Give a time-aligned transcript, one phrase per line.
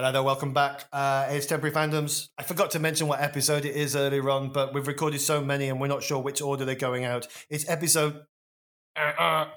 [0.00, 0.86] Hello there, welcome back.
[0.94, 2.30] Uh, it's Temporary Fandoms.
[2.38, 5.68] I forgot to mention what episode it is earlier on, but we've recorded so many
[5.68, 7.26] and we're not sure which order they're going out.
[7.50, 8.22] It's episode.
[8.96, 9.48] Uh-uh.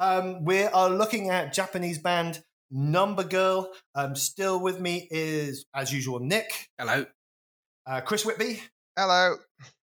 [0.00, 3.70] Um, we are looking at Japanese band Number Girl.
[3.94, 7.06] Um, still with me is, as usual, Nick, Hello.
[7.86, 8.62] uh, Chris Whitby,
[8.98, 9.36] Hello.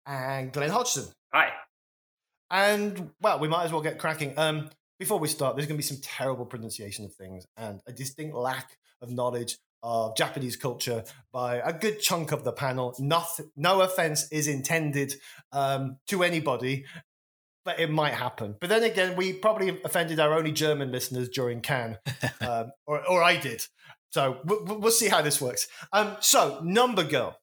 [0.06, 1.06] and Glenn Hodgson.
[1.34, 1.50] Hi.
[2.52, 4.38] And well, we might as well get cracking.
[4.38, 4.70] Um,
[5.00, 8.36] before we start, there's going to be some terrible pronunciation of things and a distinct
[8.36, 12.96] lack of knowledge of Japanese culture by a good chunk of the panel.
[12.98, 15.14] Noth- no offense is intended
[15.52, 16.86] um, to anybody,
[17.64, 18.56] but it might happen.
[18.60, 22.00] But then again, we probably offended our only German listeners during Can,
[22.42, 23.62] um, or, or I did.
[24.12, 25.68] So we'll, we'll see how this works.
[25.94, 27.38] Um, so, Number Girl.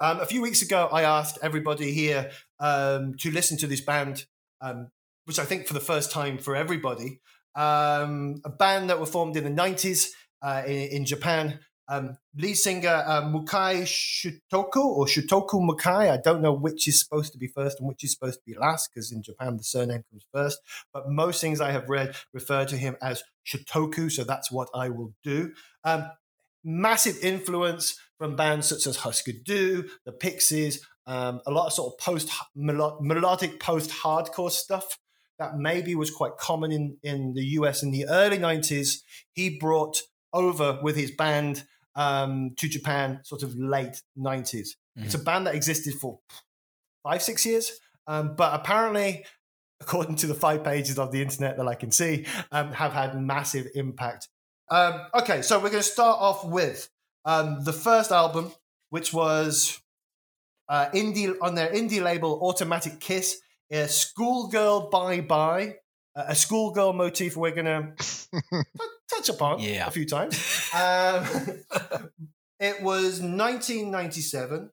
[0.00, 4.24] Um, a few weeks ago, I asked everybody here um, to listen to this band,
[4.60, 4.88] um,
[5.26, 7.20] which I think for the first time for everybody,
[7.54, 10.08] um, a band that were formed in the 90s
[10.42, 11.60] uh, in, in Japan.
[11.88, 16.08] Um, lead singer uh, Mukai Shutoku or Shutoku Mukai.
[16.08, 18.56] I don't know which is supposed to be first and which is supposed to be
[18.56, 20.60] last because in Japan the surname comes first.
[20.94, 24.88] But most things I have read refer to him as Shutoku, so that's what I
[24.90, 25.52] will do.
[25.82, 26.04] Um,
[26.62, 31.92] massive influence from bands such as Husker Du, the Pixies, um, a lot of sort
[31.92, 34.96] of post melodic post hardcore stuff
[35.40, 39.00] that maybe was quite common in, in the US in the early 90s.
[39.32, 40.02] He brought
[40.32, 41.64] over with his band
[41.96, 44.52] um, to Japan, sort of late 90s.
[44.52, 45.04] Mm-hmm.
[45.04, 46.20] It's a band that existed for
[47.02, 49.24] five, six years, um, but apparently,
[49.80, 53.20] according to the five pages of the internet that I can see, um, have had
[53.20, 54.28] massive impact.
[54.70, 56.88] Um, okay, so we're going to start off with
[57.24, 58.52] um, the first album,
[58.90, 59.80] which was
[60.68, 65.76] uh, indie on their indie label Automatic Kiss, a Schoolgirl Bye Bye,
[66.14, 67.66] a schoolgirl motif we're going
[67.96, 68.64] to
[69.08, 69.86] touch upon yeah.
[69.86, 70.56] a few times.
[70.72, 71.24] Um,
[72.60, 74.70] it was 1997.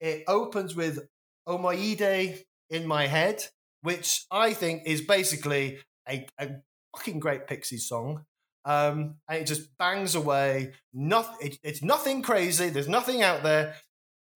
[0.00, 1.06] It opens with
[1.46, 3.44] Omoide in my head,
[3.82, 6.48] which I think is basically a, a
[6.96, 8.24] fucking great Pixies song.
[8.64, 10.72] Um, and it just bangs away.
[10.94, 12.70] Not, it, it's nothing crazy.
[12.70, 13.74] There's nothing out there.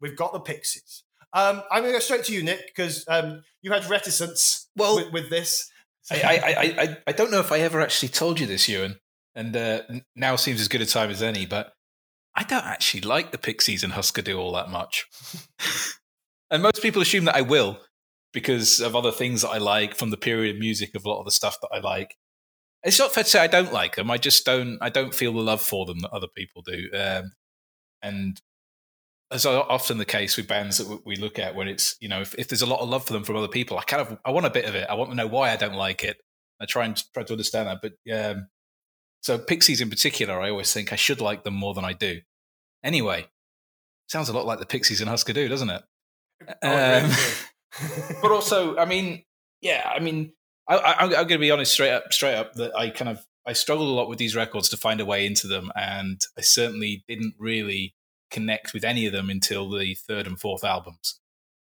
[0.02, 1.04] We've got the Pixies.
[1.32, 4.96] Um, I'm going to go straight to you, Nick, because um, you had reticence well,
[4.96, 5.70] with, with this.
[6.10, 8.96] I, I, I, I don't know if I ever actually told you this, Ewan,
[9.34, 9.82] and uh,
[10.16, 11.72] now seems as good a time as any, but
[12.34, 15.06] I don't actually like the Pixies and Husker Du all that much.
[16.50, 17.80] and most people assume that I will
[18.32, 21.18] because of other things that I like from the period of music of a lot
[21.20, 22.16] of the stuff that I like.
[22.84, 24.10] It's not fair to say I don't like them.
[24.10, 24.78] I just don't.
[24.80, 26.88] I don't feel the love for them that other people do.
[26.94, 27.32] Um,
[28.02, 28.40] and
[29.30, 32.34] as often the case with bands that we look at, when it's you know if,
[32.36, 34.30] if, there's a lot of love for them from other people, I kind of I
[34.30, 34.86] want a bit of it.
[34.88, 36.18] I want to know why I don't like it.
[36.60, 37.80] I try and try to understand that.
[37.82, 38.48] But um,
[39.20, 42.20] so Pixies in particular, I always think I should like them more than I do.
[42.82, 43.26] Anyway,
[44.08, 45.82] sounds a lot like the Pixies and Husker Du, doesn't it?
[46.62, 47.10] Oh, um,
[48.22, 49.24] but also, I mean,
[49.60, 50.32] yeah, I mean,
[50.68, 53.54] I, am going to be honest straight up, straight up that I kind of I
[53.54, 57.04] struggled a lot with these records to find a way into them, and I certainly
[57.08, 57.94] didn't really
[58.30, 61.20] connect with any of them until the third and fourth albums.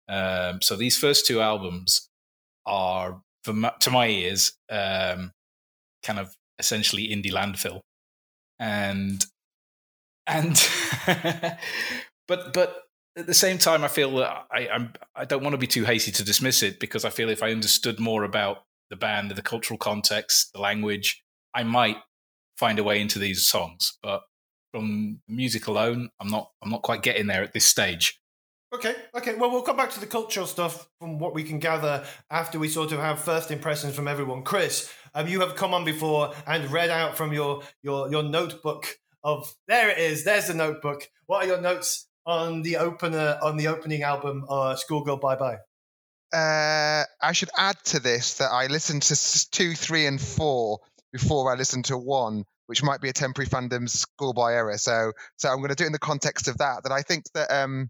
[0.08, 2.10] Um, so these first two albums
[2.66, 5.32] are, my, to my ears, um,
[6.04, 7.82] kind of essentially indie landfill,
[8.60, 9.26] and
[10.28, 10.70] and
[12.28, 12.84] but but
[13.16, 15.86] at the same time, I feel that I I'm, I don't want to be too
[15.86, 19.42] hasty to dismiss it because I feel if I understood more about the band, the
[19.42, 21.98] cultural context, the language, I might
[22.58, 23.98] find a way into these songs.
[24.02, 24.22] But
[24.74, 28.20] from music alone, I'm not I'm not quite getting there at this stage.
[28.74, 29.36] Okay, okay.
[29.36, 32.68] Well, we'll come back to the cultural stuff from what we can gather after we
[32.68, 34.42] sort of have first impressions from everyone.
[34.42, 38.98] Chris, um, you have come on before and read out from your your your notebook
[39.24, 40.24] of there it is.
[40.24, 41.08] There's the notebook.
[41.28, 45.58] What are your notes on the opener on the opening album, uh, Schoolgirl Bye Bye?
[46.36, 50.80] Uh, I should add to this that I listened to two, three, and four
[51.12, 54.78] before I listened to one, which might be a temporary fandom fandom's schoolboy error.
[54.78, 56.84] So, so I'm going to do it in the context of that.
[56.84, 57.90] That I think that um,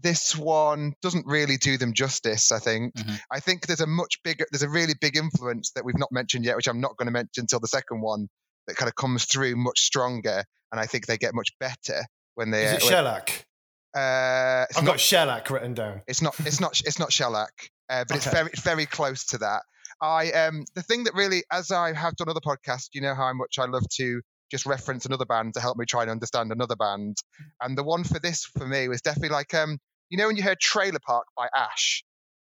[0.00, 2.52] this one doesn't really do them justice.
[2.52, 2.94] I think.
[2.94, 3.14] Mm-hmm.
[3.30, 6.44] I think there's a much bigger, there's a really big influence that we've not mentioned
[6.44, 8.28] yet, which I'm not going to mention until the second one,
[8.66, 12.04] that kind of comes through much stronger, and I think they get much better
[12.34, 12.64] when they.
[12.64, 13.46] Is it uh, shellac?
[13.94, 16.02] Uh, I've not, got shellac written down.
[16.06, 16.34] It's not.
[16.40, 16.80] It's not.
[16.84, 18.16] It's not shellac, uh, but okay.
[18.16, 19.62] it's very, very close to that.
[20.00, 23.32] I um the thing that really, as I have done other podcasts, you know how
[23.32, 24.20] much I love to
[24.50, 27.18] just reference another band to help me try and understand another band.
[27.60, 30.42] And the one for this for me was definitely like um you know when you
[30.42, 32.02] heard Trailer Park by Ash,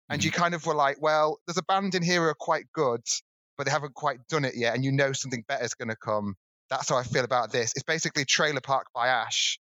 [0.10, 2.66] and you kind of were like, well, there's a band in here who are quite
[2.74, 3.02] good,
[3.58, 5.96] but they haven't quite done it yet, and you know something better is going to
[5.96, 6.36] come.
[6.70, 7.74] That's how I feel about this.
[7.76, 9.60] It's basically Trailer Park by Ash,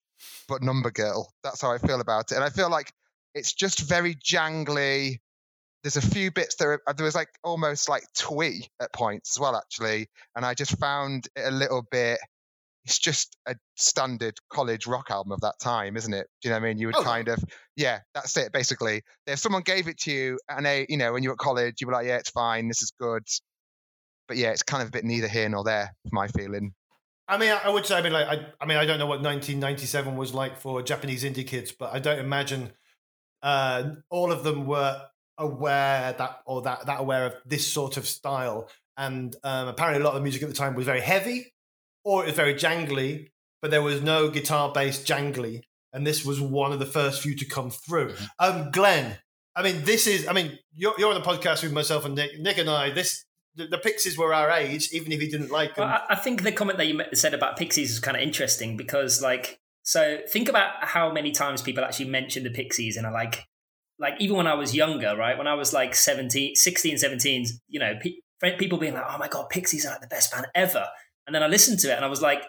[0.47, 1.31] but Number Girl.
[1.43, 2.35] That's how I feel about it.
[2.35, 2.91] And I feel like
[3.33, 5.19] it's just very jangly.
[5.83, 9.39] There's a few bits that are, there was like almost like twee at points as
[9.39, 10.07] well, actually.
[10.35, 12.19] And I just found it a little bit.
[12.85, 16.27] It's just a standard college rock album of that time, isn't it?
[16.41, 16.77] Do you know what I mean?
[16.79, 17.03] You would Oh.
[17.03, 17.43] kind of,
[17.75, 18.51] yeah, that's it.
[18.51, 21.39] Basically, if someone gave it to you and they, you know, when you were at
[21.39, 23.23] college, you were like, yeah, it's fine, this is good.
[24.27, 26.73] But yeah, it's kind of a bit neither here nor there, for my feeling.
[27.27, 29.05] I mean, I, I would say, I mean, like, I, I mean, I don't know
[29.05, 32.71] what 1997 was like for Japanese indie kids, but I don't imagine
[33.43, 35.01] uh, all of them were
[35.41, 38.69] aware that or that that aware of this sort of style.
[38.97, 41.53] And um, apparently, a lot of the music at the time was very heavy,
[42.03, 43.29] or it was very jangly,
[43.61, 45.61] but there was no guitar-based jangly,
[45.93, 48.13] and this was one of the first few to come through.
[48.13, 48.27] Mhm.
[48.39, 49.17] Um, Glenn,
[49.55, 52.39] I mean, this is, I mean, you're, you're on the podcast with myself and Nick.
[52.39, 55.75] Nick and I, this the, the Pixies were our age, even if he didn't like
[55.75, 55.87] them.
[55.87, 58.77] Well, I, I think the comment that you said about Pixies is kind of interesting
[58.77, 63.11] because, like, so think about how many times people actually mention the Pixies and are
[63.13, 63.45] like,
[64.01, 65.37] like even when I was younger, right?
[65.37, 69.27] When I was like 17, 16, 17, you know, pe- people being like, oh my
[69.27, 70.87] God, Pixies are like the best band ever.
[71.27, 72.41] And then I listened to it and I was like,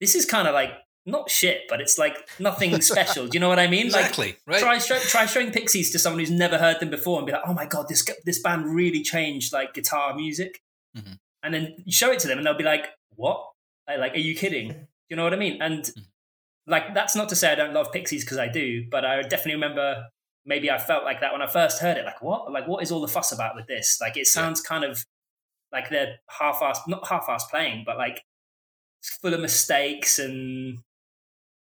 [0.00, 0.70] this is kind of like
[1.04, 3.26] not shit, but it's like nothing special.
[3.26, 3.86] Do you know what I mean?
[3.86, 4.36] Exactly.
[4.46, 4.80] Like, right.
[4.80, 7.54] try try showing Pixies to someone who's never heard them before and be like, "Oh
[7.54, 10.60] my god, this this band really changed like guitar music."
[10.96, 11.18] Mhm.
[11.42, 12.86] And then you show it to them, and they'll be like,
[13.16, 13.42] "What?
[13.88, 14.76] Like, are you kidding?" Do
[15.08, 15.60] you know what I mean?
[15.62, 16.04] And Mhm.
[16.66, 19.54] like, that's not to say I don't love Pixies because I do, but I definitely
[19.54, 20.04] remember
[20.48, 22.04] maybe I felt like that when I first heard it.
[22.04, 22.50] Like, what?
[22.50, 23.98] Like, what is all the fuss about with this?
[24.00, 25.04] Like, it sounds kind of
[25.70, 28.24] like they're half-assed, not half-assed playing, but like
[29.02, 30.78] full of mistakes and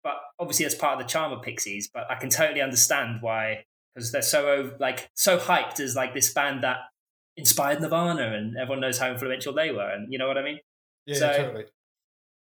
[0.03, 1.89] but obviously that's part of the charm of Pixies.
[1.93, 6.31] But I can totally understand why because they're so like so hyped as like this
[6.31, 6.77] band that
[7.35, 10.59] inspired Nirvana, and everyone knows how influential they were, and you know what I mean.
[11.05, 11.65] Yeah, So- totally.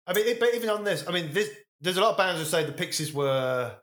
[0.06, 1.50] I mean, but even on this, I mean, this,
[1.80, 3.74] there's a lot of bands who say the Pixies were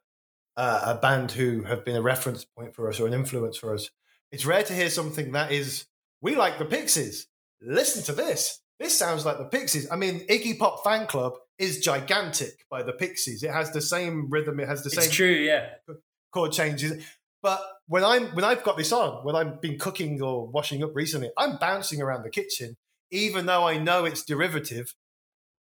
[0.61, 3.73] uh, a band who have been a reference point for us or an influence for
[3.75, 3.89] us.
[4.31, 5.87] It's rare to hear something that is,
[6.21, 7.29] we like the Pixies.
[7.63, 8.61] Listen to this.
[8.79, 9.91] This sounds like the Pixies.
[9.91, 13.43] I mean, Iggy Pop Fan Club is gigantic by the Pixies.
[13.43, 14.61] It has the same rhythm.
[14.61, 15.71] It has the It's same true, yeah.
[16.31, 17.03] chord changes.
[17.43, 20.95] But when I'm when I've got this on, when I've been cooking or washing up
[20.95, 22.77] recently, I'm bouncing around the kitchen,
[23.11, 24.95] even though I know it's derivative,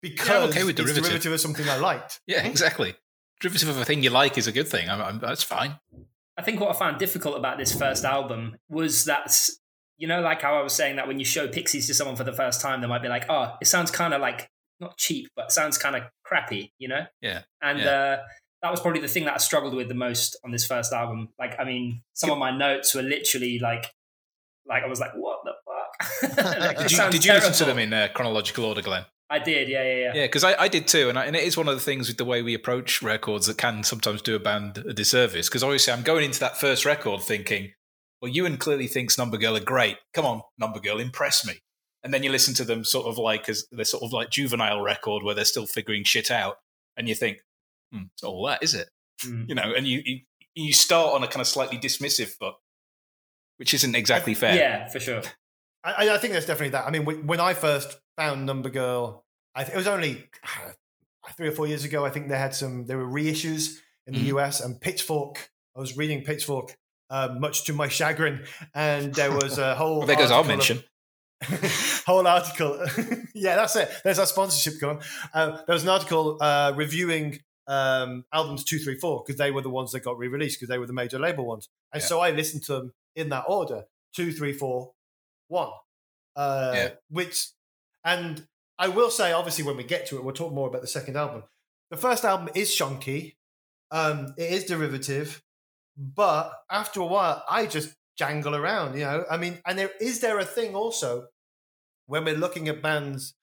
[0.00, 1.04] because okay with it's derivative.
[1.04, 2.20] derivative of something I liked.
[2.26, 2.94] Yeah, exactly.
[3.40, 4.88] Derivative of a thing you like is a good thing.
[4.88, 5.78] I'm, I'm, that's fine.
[6.36, 9.50] I think what I found difficult about this first album was that
[9.98, 12.24] you know, like how I was saying that when you show Pixies to someone for
[12.24, 14.48] the first time, they might be like, "Oh, it sounds kind of like
[14.80, 17.04] not cheap, but sounds kind of crappy," you know?
[17.20, 17.90] Yeah, And yeah.
[17.90, 18.18] uh,
[18.62, 21.30] that was probably the thing that I struggled with the most on this first album.
[21.38, 23.92] Like, I mean, some of my notes were literally like,
[24.66, 27.78] like I was like, "What the fuck?" like, Did you, did you listen to them
[27.78, 29.04] in uh, chronological order, Glenn?
[29.30, 30.12] I did, yeah, yeah, yeah.
[30.14, 32.08] Yeah, because I, I did too, and, I, and it is one of the things
[32.08, 35.48] with the way we approach records that can sometimes do a band a disservice.
[35.48, 37.72] Because obviously, I'm going into that first record thinking,
[38.22, 39.98] well, Ewan clearly thinks Number Girl are great.
[40.14, 41.60] Come on, Number Girl, impress me.
[42.02, 44.80] And then you listen to them sort of like as they're sort of like juvenile
[44.80, 46.56] record where they're still figuring shit out,
[46.96, 47.38] and you think,
[47.92, 48.88] hmm, it's not all that, is it?
[49.24, 49.48] Mm.
[49.48, 50.20] You know, and you, you
[50.54, 52.54] you start on a kind of slightly dismissive foot,
[53.58, 54.56] which isn't exactly fair.
[54.56, 55.22] Yeah, for sure.
[55.84, 56.86] I, I think there's definitely that.
[56.86, 60.28] I mean, when when I first found Number Girl, I th- it was only
[61.36, 62.04] three or four years ago.
[62.04, 62.86] I think they had some.
[62.86, 64.36] There were reissues in the Mhm.
[64.36, 65.50] US and Pitchfork.
[65.76, 66.76] I was reading Pitchfork,
[67.10, 68.44] uh, much to my chagrin,
[68.74, 69.98] and there was a whole.
[69.98, 70.82] Well, there goes our of- mention.
[72.06, 72.84] whole article.
[73.34, 73.88] yeah, that's it.
[74.02, 75.00] There's our sponsorship going.
[75.32, 79.62] Uh, there was an article uh, reviewing um, albums two, three, four because they were
[79.62, 82.08] the ones that got re-released because they were the major label ones, and Yeah.
[82.08, 83.84] so I listened to them in that order:
[84.14, 84.92] two, three, four,
[85.48, 85.70] one.
[86.34, 86.90] Uh, Yeah.
[87.10, 87.48] Which,
[88.04, 88.46] and
[88.78, 91.16] I will say, obviously, when we get to it, we'll talk more about the second
[91.16, 91.44] album.
[91.90, 93.34] The first album is shonky.
[93.90, 95.42] Um, it is derivative,
[95.96, 98.94] but after a while, I just jangle around.
[98.94, 101.28] You know, I mean, and there is there a thing also
[102.06, 103.34] when we're looking at bands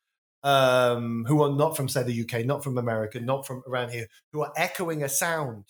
[0.43, 4.07] um, who are not from, say, the UK, not from America, not from around here,
[4.31, 5.65] who are echoing a sound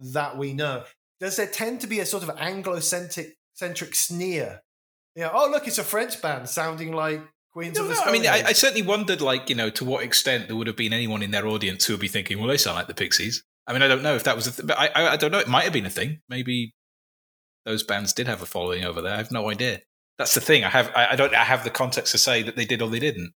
[0.00, 0.84] that we know.
[1.20, 4.62] Does there tend to be a sort of Anglo-centric centric sneer?
[5.14, 7.20] You know, oh look, it's a French band sounding like
[7.58, 9.84] Queens No, of the no, I mean, I, I certainly wondered, like, you know, to
[9.84, 12.46] what extent there would have been anyone in their audience who would be thinking, well,
[12.46, 13.42] they sound like the Pixies.
[13.66, 15.32] I mean, I don't know if that was a thing, but I, I, I don't
[15.32, 15.40] know.
[15.40, 16.20] It might have been a thing.
[16.28, 16.72] Maybe
[17.64, 19.12] those bands did have a following over there.
[19.12, 19.80] I have no idea.
[20.18, 20.62] That's the thing.
[20.62, 22.88] I have, I, I don't, I have the context to say that they did or
[22.88, 23.32] they didn't.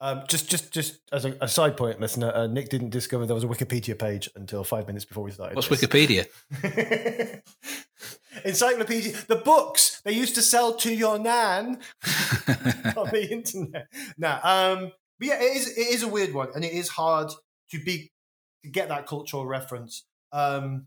[0.00, 3.34] Um, just, just, just as a, a side point, listener, uh, Nick didn't discover there
[3.34, 5.56] was a Wikipedia page until five minutes before we started.
[5.56, 5.80] What's this.
[5.82, 6.28] Wikipedia?
[8.44, 11.80] Encyclopedia, the books they used to sell to your nan
[12.96, 13.88] on the internet.
[14.16, 17.30] Now, um, but yeah, it is it is a weird one, and it is hard
[17.70, 18.12] to be
[18.64, 20.04] to get that cultural reference.
[20.32, 20.86] Um,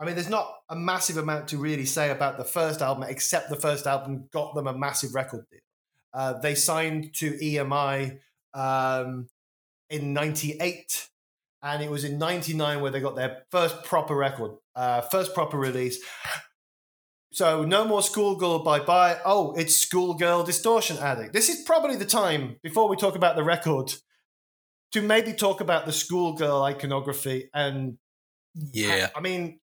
[0.00, 3.50] I mean, there's not a massive amount to really say about the first album, except
[3.50, 5.60] the first album got them a massive record deal.
[6.14, 8.18] Uh, they signed to EMI
[8.54, 9.28] um,
[9.90, 11.08] in '98,
[11.62, 15.58] and it was in '99 where they got their first proper record, uh, first proper
[15.58, 15.98] release.
[17.30, 19.18] So no more schoolgirl bye bye.
[19.24, 21.32] Oh, it's schoolgirl distortion addict.
[21.32, 23.92] This is probably the time before we talk about the record
[24.92, 27.98] to maybe talk about the schoolgirl iconography and
[28.72, 29.08] Yeah.
[29.14, 29.60] I, I mean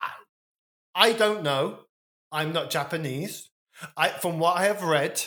[0.00, 0.10] I,
[0.94, 1.80] I don't know.
[2.30, 3.50] I'm not Japanese.
[3.96, 5.20] I from what I have read,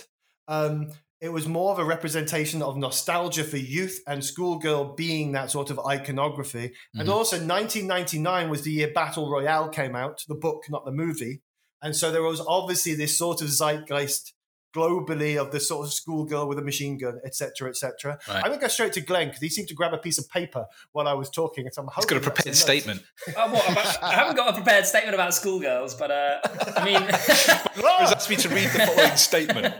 [0.47, 5.51] um, it was more of a representation of nostalgia for youth and schoolgirl being that
[5.51, 6.73] sort of iconography.
[6.95, 7.13] And Mhm.
[7.13, 11.41] also 1999 was the year Battle Royale came out, the book, not the movie.
[11.81, 14.33] And so there was obviously this sort of zeitgeist
[14.75, 18.17] globally of the sort of schoolgirl with a machine gun, etc., etc.
[18.27, 18.37] Right.
[18.37, 20.65] I'm gonna go straight to Glenn because he seemed to grab a piece of paper
[20.93, 21.65] while I was talking.
[21.65, 23.03] And so I'm He's got a prepared statement.
[23.35, 26.39] Oh, what, about, I haven't got a prepared statement about schoolgirls, but uh,
[26.77, 29.75] I mean, Has asked me to read the following statement.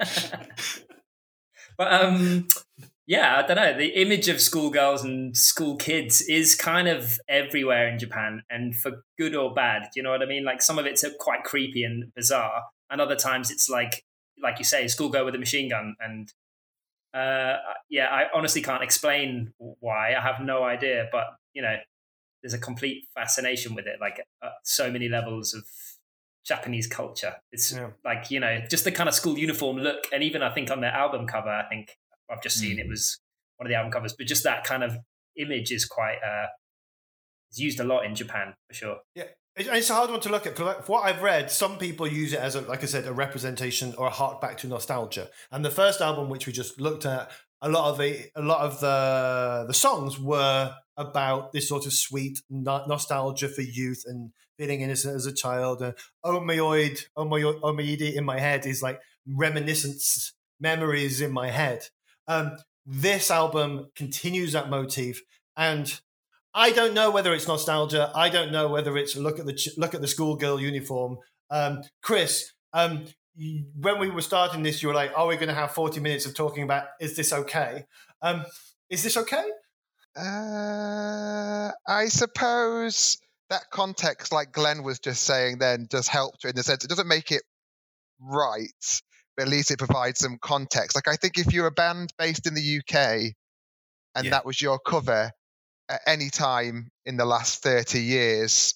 [1.78, 2.48] but um,
[3.08, 3.78] yeah, I don't know.
[3.78, 9.04] The image of schoolgirls and school kids is kind of everywhere in Japan, and for
[9.18, 9.84] good or bad.
[9.84, 10.44] Do you know what I mean?
[10.46, 14.04] Like some of it's uh, quite creepy and bizarre, and other times it's like,
[14.42, 15.96] like you say, schoolgirl with a machine gun.
[16.00, 16.32] And
[17.14, 17.58] uh,
[17.90, 20.14] yeah, I honestly can't explain why.
[20.16, 21.76] I have no idea, but you know,
[22.42, 24.00] there's a complete fascination with it.
[24.00, 25.64] Like uh, so many levels of
[26.46, 27.36] Japanese culture.
[27.52, 27.90] It's Yeah.
[28.06, 30.82] like you know, just the kind of school uniform look, and even I think on
[30.82, 31.98] their album cover, I think
[32.32, 32.82] I've just seen Mm.
[32.86, 33.20] it was
[33.58, 34.96] one of the album covers, but just that kind of
[35.38, 36.48] image is quite uh,
[37.50, 38.98] it's used a lot in Japan for sure.
[39.16, 39.26] Yeah.
[39.58, 42.32] It- It's a hard one to look at because what I've read, some people use
[42.34, 45.30] it as, a, like I said, a representation or a hark back to nostalgia.
[45.52, 47.30] And the first album, which we just looked at,
[47.62, 51.94] a lot of the a lot of the the songs were about this sort of
[51.94, 55.82] sweet no- nostalgia for youth and feeling innocent as a child.
[55.82, 55.94] And
[56.26, 61.88] Omeoid, Omeoid, Omeide in my head is like reminiscence, memories in my head.
[62.28, 65.22] Um, this album continues that motif,
[65.56, 66.00] and
[66.54, 68.12] I don't know whether it's nostalgia.
[68.16, 71.18] I don't know whether it's look at the ch- look at the schoolgirl uniform.
[71.50, 73.06] Um, Chris, um,
[73.76, 76.26] when we were starting this, you were like, "Are we going to have forty minutes
[76.26, 77.86] of talking about is this okay?
[78.22, 78.46] Um,
[78.90, 79.46] is this okay?"
[80.16, 83.18] Uh, I suppose
[83.50, 86.90] that context, like Glenn was just saying, then does help to, in the sense it
[86.90, 87.44] doesn't make it
[88.20, 89.02] right,
[89.40, 90.96] at least it provides some context.
[90.96, 93.34] Like I think if you're a band based in the UK
[94.16, 94.32] and Yeah.
[94.32, 95.32] that was your cover
[95.90, 98.74] at any time in the last thirty years,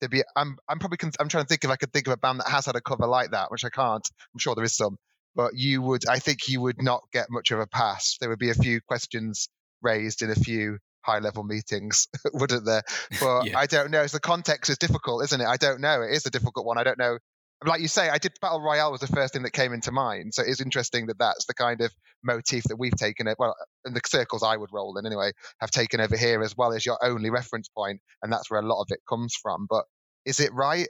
[0.00, 0.22] there'd be.
[0.36, 2.48] I'm I'm probably I'm trying to think if I could think of a band that
[2.48, 4.06] has had a cover like that, which I can't.
[4.34, 4.96] I'm sure there is some,
[5.34, 6.06] but you would.
[6.08, 8.16] I think you would not get much of a pass.
[8.20, 9.48] There would be a few questions
[9.82, 12.82] raised in a few high level meetings, wouldn't there?
[13.20, 13.58] But Yeah.
[13.58, 14.06] I don't know.
[14.06, 15.46] So the context is difficult, isn't it?
[15.46, 16.00] I don't know.
[16.02, 16.78] It is a difficult one.
[16.78, 17.18] I don't know.
[17.64, 20.34] Like you say, I did Battle Royale was the first thing that came into mind.
[20.34, 21.92] So it's interesting that that's the kind of
[22.22, 23.36] motif that we've taken it.
[23.38, 23.54] Well,
[23.86, 26.84] in the circles I would roll in anyway, have taken over here as well as
[26.84, 29.66] your only reference point, and that's where a lot of it comes from.
[29.68, 29.84] But
[30.24, 30.88] is it right?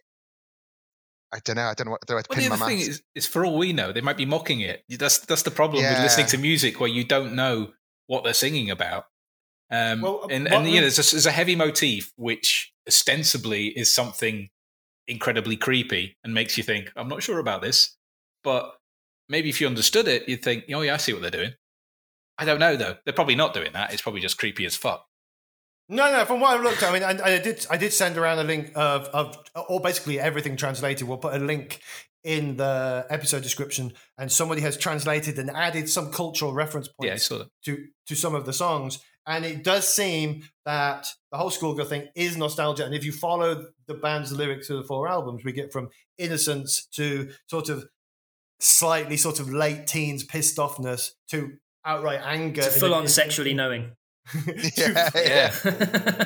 [1.33, 1.63] I don't know.
[1.63, 3.45] I don't know what do I Well, the pin my other thing is, is, for
[3.45, 4.85] all we know, they might be mocking it.
[4.89, 7.73] That's that's the problem with listening to music where you don't know
[8.07, 9.07] what they're singing about.
[9.71, 13.93] Um, Well, and and you know, there's a, there's a heavy motif which ostensibly is
[13.93, 14.51] something
[15.09, 17.97] incredibly creepy and makes you think, I'm not sure about this.
[18.43, 18.75] But
[19.29, 21.53] maybe if you understood it, you'd think, oh yeah, I see what they're doing.
[22.39, 22.97] I don't know though.
[23.05, 23.93] They're probably not doing that.
[23.93, 25.07] It's probably just creepy as fuck.
[25.89, 26.25] No, no.
[26.25, 28.45] From what I've looked, at, I mean, I, I did, I did send around a
[28.45, 29.37] link of, of,
[29.69, 31.07] or basically everything translated.
[31.07, 31.81] We'll put a link
[32.25, 37.13] in the episode description, and somebody has translated and added some cultural reference points Yeah,
[37.13, 37.49] I saw that.
[37.67, 38.99] to to some of the songs.
[39.27, 42.85] And it does seem that the whole schoolgirl thing is nostalgia.
[42.85, 45.89] And if you follow the band's lyrics of the four albums, we get from
[46.19, 47.87] innocence to sort of
[48.61, 51.53] slightly sort of late teens pissed offness to
[51.85, 52.61] outright anger.
[52.63, 53.93] It's in- full on in- sexually knowing.
[54.77, 55.53] Yeah, Yeah.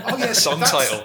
[0.06, 1.04] Oh yeah, Song title.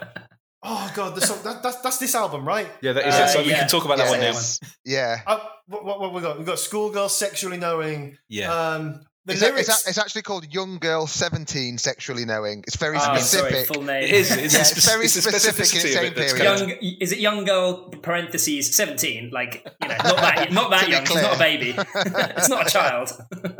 [0.65, 2.67] Oh god, the song, that, that's that's this album, right?
[2.81, 3.29] Yeah, that is Uh, it.
[3.29, 3.59] So we yeah.
[3.59, 4.39] can talk about that one now.
[4.85, 5.21] yeah.
[5.27, 6.39] Uh, what, what, what we got?
[6.39, 8.17] We got schoolgirl sexually knowing.
[8.29, 8.53] Yeah.
[8.53, 9.70] Um, the It's, lyrics.
[9.70, 12.63] it's, it's actually called Young Girl 17 Sexually Knowing.
[12.68, 13.68] It's very Oh, sorry, specific.
[13.68, 14.03] full name.
[14.03, 14.32] It is.
[14.32, 16.60] It's, Yeah, a it's very it's specific in specificity its of own period.
[16.60, 16.70] young
[17.01, 20.92] is it young girl parentheses 17 like you know not that not that To be
[20.92, 23.12] young she's not a baby it's not a child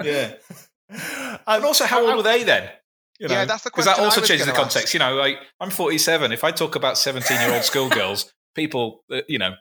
[0.04, 0.34] yeah.
[1.48, 2.70] And also, how old were they then?
[3.20, 3.72] You Yeah, that's the question.
[3.72, 4.94] Because that question I also was changes the gonna context.
[4.94, 6.32] You know, like I'm 47.
[6.32, 9.54] If I talk about 17 year old schoolgirls, people, uh, you know,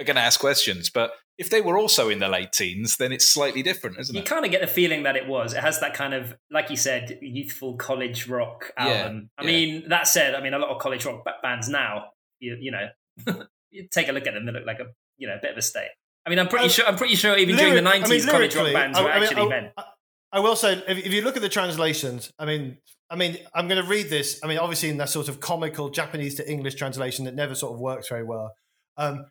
[0.00, 0.90] are going to ask questions.
[0.90, 4.20] But if they were also in their late teens, then it's slightly different, isn't You
[4.20, 4.24] it?
[4.24, 5.52] You kind of get the feeling that it was.
[5.54, 9.30] It has that kind of, like you said, youthful college rock Yeah, album.
[9.38, 9.46] I yeah.
[9.50, 12.06] mean, that said, I mean, a lot of college rock bands now,
[12.40, 12.88] you, you know,
[13.70, 14.86] you take a look at them, they look like a,
[15.18, 15.88] you know, a bit of a state.
[16.26, 16.86] I mean, I'm pretty Um, sure.
[16.86, 19.10] I'm pretty sure even during the Lyric- I mean, '90s, college rock bands I- were
[19.10, 19.72] I mean, actually I- men.
[19.76, 19.84] I,
[20.32, 23.68] I will say, if, if you look at the translations, I mean, I mean, I'm
[23.68, 24.40] going to read this.
[24.42, 27.74] I mean, obviously in that sort of comical Japanese to English translation that never sort
[27.74, 28.54] of works very well.
[28.96, 29.26] Um,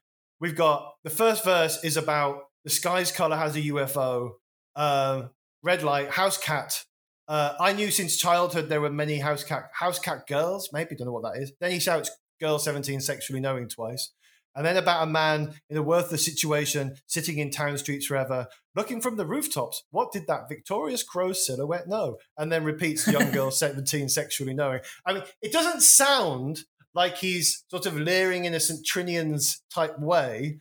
[0.46, 4.34] we've got the first verse is about the sky's color has a UFO,
[4.76, 5.32] um,
[5.64, 6.84] red light, house cat.
[7.28, 10.70] Uh, I knew since childhood there were many house cat house cat girls.
[10.72, 11.52] Maybe don't know what that is.
[11.60, 14.12] Then he shouts, "Girl 17 sexually knowing twice."
[14.56, 19.02] And then about a man in a worthless situation, sitting in town streets forever, looking
[19.02, 19.84] from the rooftops.
[19.90, 22.18] What did that victorious crow silhouette know?
[22.38, 27.64] And then repeats, "Young girl 17 sexually knowing." I mean, it doesn't sound like he's
[27.70, 28.86] sort of leering in a St.
[28.86, 30.60] Trinian's type way.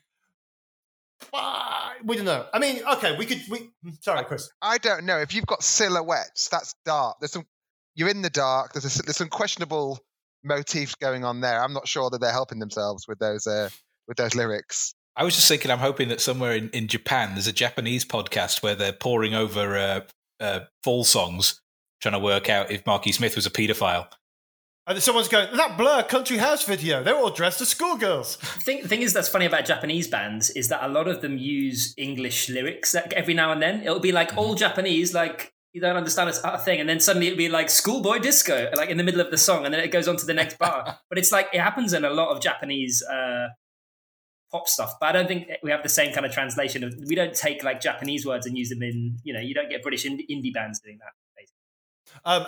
[1.32, 2.46] But we don't know.
[2.52, 3.40] I mean, okay, we could.
[3.48, 4.50] We sorry, Chris.
[4.60, 5.18] I don't know.
[5.18, 7.16] If you've got silhouettes, that's dark.
[7.20, 7.46] There's some.
[7.94, 8.72] You're in the dark.
[8.72, 10.00] There's a, there's some questionable
[10.42, 11.62] motifs going on there.
[11.62, 13.70] I'm not sure that they're helping themselves with those uh,
[14.06, 14.94] with those lyrics.
[15.16, 18.64] I was just thinking, I'm hoping that somewhere in, in Japan, there's a Japanese podcast
[18.64, 20.00] where they're poring over uh,
[20.40, 21.60] uh, fall songs,
[22.02, 24.08] trying to work out if Marky Smith was a paedophile.
[24.86, 27.02] And someone's going that Blur country house video.
[27.02, 28.36] They're all dressed as schoolgirls.
[28.36, 31.94] thing, thing is that's funny about Japanese bands is that a lot of them use
[31.96, 33.80] English lyrics like, every now and then.
[33.80, 37.28] It'll be like all Japanese, like you don't understand it's a thing, and then suddenly
[37.28, 39.88] it'll be like schoolboy disco, like in the middle of the song, and then it
[39.88, 40.98] goes on to the next bar.
[41.08, 43.48] But it's like it happens in a lot of Japanese uh,
[44.52, 44.94] pop stuff.
[45.00, 47.64] But I don't think we have the same kind of translation of we don't take
[47.64, 50.78] like Japanese words and use them in you know you don't get British indie, bands
[50.80, 51.12] doing that.
[52.24, 52.46] Um,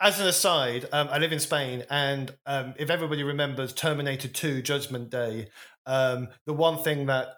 [0.00, 4.62] as an aside, um, I live in Spain, and um, if everybody remembers Terminator 2
[4.62, 5.48] Judgment Day,
[5.86, 7.28] um, the one thing that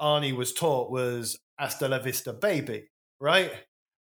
[0.00, 2.88] Arnie was taught was Hasta la vista, baby,
[3.20, 3.52] right?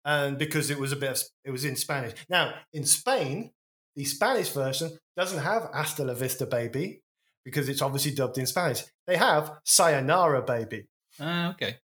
[0.06, 2.14] And because it was a bit, of, it was in Spanish.
[2.30, 3.52] Now, in Spain,
[3.96, 7.02] the Spanish version doesn't have Hasta la vista, baby,
[7.46, 8.84] because it's obviously dubbed in Spanish.
[9.08, 10.88] They have Sayonara, baby.
[11.20, 11.78] Ah, okay.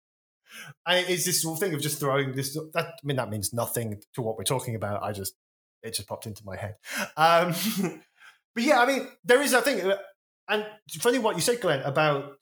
[0.85, 2.57] And it's this of thing of just throwing this.
[2.73, 5.03] That I mean, that means nothing to what we're talking about.
[5.03, 5.35] I just
[5.83, 6.75] it just popped into my head.
[7.17, 7.53] Um,
[8.55, 9.97] but yeah, I mean, there is that thing, uh,
[10.47, 10.65] and
[10.99, 12.33] funny what you said, Glenn, about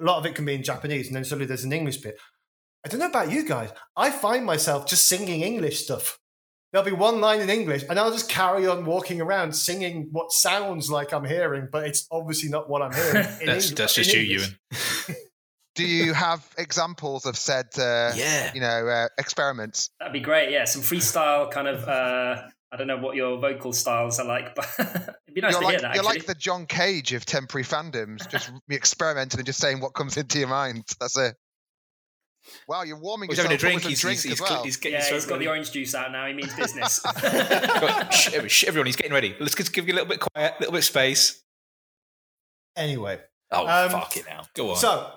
[0.00, 2.18] a lot of it can be in Japanese, and then suddenly there's an English bit.
[2.84, 3.70] I don't know about you guys.
[3.96, 6.18] I find myself just singing English stuff.
[6.72, 10.32] There'll be one line in English, and I'll just carry on walking around singing what
[10.32, 13.26] sounds like I'm hearing, but it's obviously not what I'm hearing.
[13.40, 14.58] in That's, Eng- that's in just you, English.
[15.08, 15.18] Ewan.
[15.76, 18.52] Do you have examples of said, uh, Yeah.
[18.54, 19.90] you know, uh, experiments?
[19.98, 20.50] That'd be great.
[20.52, 21.88] Yeah, some freestyle kind of.
[21.88, 22.42] Uh,
[22.74, 25.66] I don't know what your vocal styles are like, but it'd be nice you're to
[25.66, 25.94] like, hear that.
[25.94, 26.18] you're Actually.
[26.18, 30.40] like the John Cage of temporary fandoms, just experimenting and just saying what comes into
[30.40, 30.84] your mind.
[31.00, 31.36] That's it.
[32.68, 33.84] Wow, you're warming He's yourself having a drink.
[33.84, 34.62] up He's, drink he's, he's, well.
[34.64, 36.26] he's getting yeah, his he's throat got the orange juice out now.
[36.26, 36.98] He means business.
[37.00, 39.34] Go- shh, shh, everyone, he's getting ready.
[39.40, 41.42] Let's just give you a little bit quiet, a little bit of space.
[42.76, 44.42] Anyway, Oh, Um, fuck it now.
[44.54, 44.76] Go on.
[44.76, 45.10] So,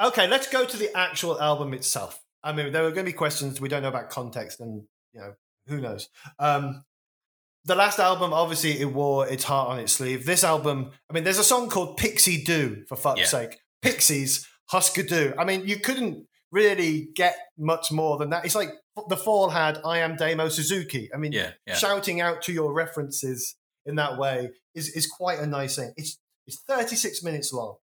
[0.00, 2.22] okay, let's go to the actual album itself.
[2.42, 4.82] I mean, there are going to be questions we don't know about context, and
[5.14, 5.34] you know,
[5.66, 6.08] who knows.
[6.38, 6.84] Um,
[7.68, 10.26] the last album, obviously, it wore its heart on its sleeve.
[10.26, 13.26] This album, I mean, there's a song called Pixie Du, for fuck's Yeah.
[13.26, 13.60] sake.
[13.82, 15.34] Pixies, Husker Du.
[15.38, 18.44] I mean, you couldn't really get much more than that.
[18.44, 18.70] It's like
[19.08, 21.08] the Fall had I Am Damo Suzuki.
[21.14, 21.74] I mean, yeah, yeah.
[21.76, 23.54] shouting out to your references
[23.86, 25.92] in that way is, is quite a nice thing.
[25.96, 27.76] It's it's 36 minutes long.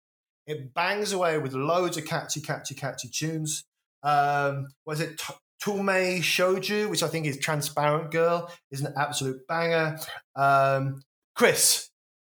[0.46, 3.64] It bangs away with loads of catchy, catchy, catchy tunes.
[4.02, 9.46] Um, was it T- Tomei Shojo, which I think is Transparent Girl, is an absolute
[9.48, 9.98] banger.
[10.36, 11.00] Um,
[11.34, 11.88] Chris,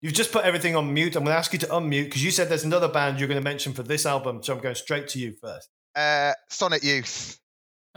[0.02, 1.18] you've just put everything on mute.
[1.18, 3.40] I'm going to ask you to unmute because you said there's another band you're going
[3.40, 5.68] to mention for this album, so I'm going straight to you first.
[5.94, 7.38] Uh, Sonic Youth.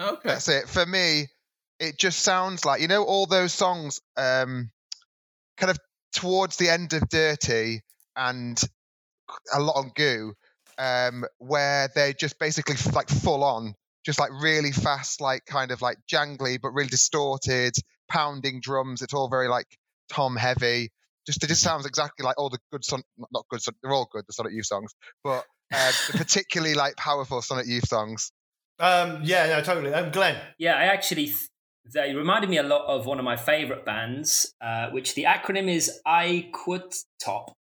[0.00, 0.30] Okay.
[0.30, 0.68] That's it.
[0.68, 1.28] For me,
[1.78, 4.70] it just sounds like you know all those songs, um,
[5.58, 5.78] kind of
[6.12, 7.82] towards the end of Dirty
[8.16, 8.60] and
[9.54, 10.32] a lot on Goo,
[10.76, 13.74] um, where they're just basically like full on,
[14.10, 17.72] just like really fast, like kind of like jangly but really distorted,
[18.08, 19.02] pounding drums.
[19.02, 19.66] It's all very like
[20.08, 20.90] tom heavy.
[21.26, 23.62] Just it just sounds exactly like all the good son, not- not good.
[23.62, 24.24] Son, they're all good.
[24.26, 24.92] The Sonic Youth songs,
[25.22, 28.32] but uh, particularly like powerful Sonic Youth songs.
[28.80, 29.94] Um, yeah, no, totally.
[29.94, 30.40] Um, Glenn.
[30.58, 31.26] yeah, I actually.
[31.26, 31.46] Th-
[31.92, 35.68] they reminded me a lot of one of my favorite bands, uh, which the acronym
[35.68, 37.54] is IQUT Top,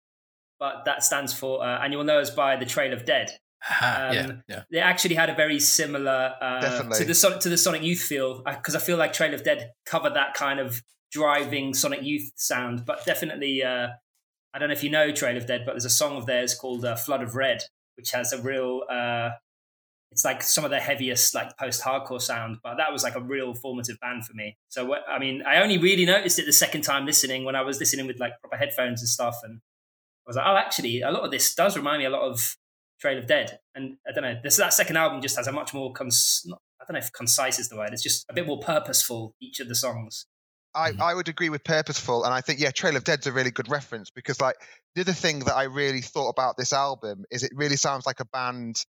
[0.58, 3.30] but that stands for, uh, and you'll know us by the Trail of Dead.
[3.68, 4.62] Yeah, Um, yeah.
[4.70, 6.60] They actually had a very similar uh,
[6.98, 9.72] to the Sonic to the Sonic Youth feel because I feel like Trail of Dead
[9.84, 13.88] covered that kind of driving Sonic Youth sound, but definitely uh,
[14.54, 16.54] I don't know if you know Trail of Dead, but there's a song of theirs
[16.54, 17.62] called uh, Flood of Red,
[17.96, 18.82] which has a real.
[18.90, 19.30] Uh,
[20.12, 23.54] it's like some of the heaviest like post-hardcore sound, but that was like a real
[23.54, 24.56] formative band for me.
[24.68, 27.78] So I mean, I only really noticed it the second time listening when I was
[27.78, 29.60] listening with like proper headphones and stuff, and
[30.26, 32.56] I was like, oh, actually, a lot of this does remind me a lot of
[33.00, 35.72] Trail of Dead, and I don't know, this that second album just has a much
[35.72, 36.46] more cons-
[36.80, 37.90] I don't know if concise is the word.
[37.92, 40.26] It's just a bit more purposeful each of the songs.
[40.74, 41.02] I, mm-hmm.
[41.02, 43.70] I would agree with purposeful, and I think yeah, Trail of Dead's a really good
[43.70, 44.56] reference because like
[44.94, 48.20] the other thing that I really thought about this album is it really sounds like
[48.20, 48.84] a band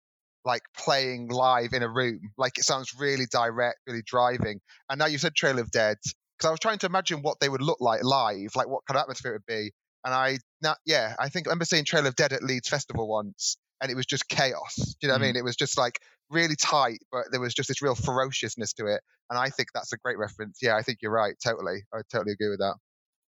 [0.45, 2.31] like playing live in a room.
[2.37, 4.59] Like it sounds really direct, really driving.
[4.89, 7.49] And now you said Trail of Dead because I was trying to imagine what they
[7.49, 9.71] would look like live, like what kind of atmosphere it would be.
[10.05, 13.07] And I, now, yeah, I think I remember seeing Trail of Dead at Leeds Festival
[13.07, 14.75] once, and it was just chaos.
[14.75, 15.35] Do you know mm what I mean?
[15.35, 19.01] It was just like really tight, but there was just this real ferociousness to it.
[19.29, 20.59] And I think that's a great reference.
[20.61, 21.35] Yeah, I think you're right.
[21.43, 22.75] Totally, I totally agree with that.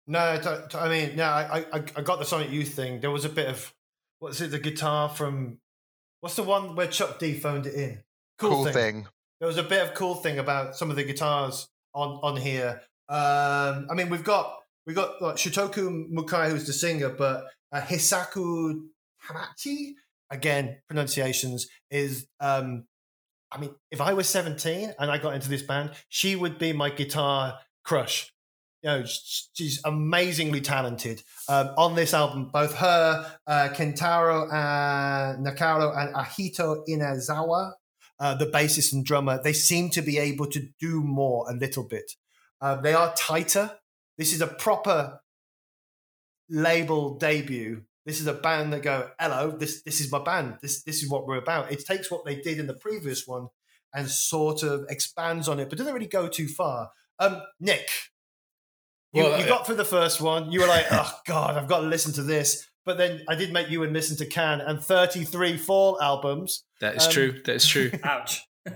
[0.08, 3.00] No, I mean, no, I, I, I got the Sonic Youth thing.
[3.02, 3.74] There was a bit of
[4.20, 4.52] what's it?
[4.52, 5.60] The guitar from
[6.22, 8.04] What's the one where Chuck D phoned it in?
[8.38, 8.74] Cool, Kool Thing.
[8.74, 9.08] thing.
[9.40, 12.82] There was a bit of Kool Thing about some of the guitars on on here.
[13.10, 17.82] Um, I mean, we've got we got like Shutoku Mukai, who's the singer, but uh,
[17.82, 18.84] Hisaku
[19.28, 19.96] Hamachi,
[20.32, 22.28] again pronunciations is.
[22.40, 22.86] Um,
[23.54, 26.72] I mean, if I was seventeen and I got into this band, she would be
[26.72, 28.32] my guitar crush
[28.84, 31.22] you know, she's amazingly talented.
[31.48, 37.74] Um, on this album, both her, uh, Kentaro and Nakaro and Ahito Inazawa,
[38.20, 41.84] uh, the bassist and drummer, they seem to be able to do more a little
[41.84, 42.14] bit.
[42.60, 43.72] Uh, they are tighter.
[44.18, 45.20] This is a proper
[46.50, 47.84] label debut.
[48.06, 50.58] This is a band that go, hello, this this is my band.
[50.62, 51.72] This this is what we're about.
[51.72, 53.48] It takes what they did in the previous one
[53.94, 56.90] and sort of expands on it, but doesn't really go too far.
[57.20, 57.88] Um, Nick,
[59.14, 60.52] you, well, you uh, got through the first one.
[60.52, 62.68] You were like, oh God, I've got to listen to this.
[62.84, 66.64] But then I did make you and listen to Can and 33 Fall albums.
[66.80, 67.42] That is um, true.
[67.46, 67.92] That is true.
[68.04, 68.42] Ouch.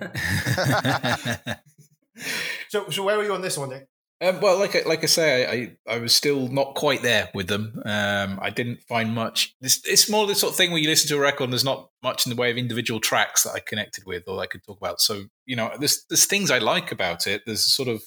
[2.70, 3.88] so, so where were you on this one, Nick?
[4.22, 5.46] Um, well, like like I say,
[5.88, 7.82] I, I was still not quite there with them.
[7.86, 9.56] Um, I didn't find much.
[9.60, 11.66] This, it's more the sort of thing where you listen to a record and there's
[11.66, 14.64] not much in the way of individual tracks that I connected with or I could
[14.64, 15.02] talk about.
[15.02, 17.42] So, you know, there's, there's things I like about it.
[17.46, 18.04] There's sort of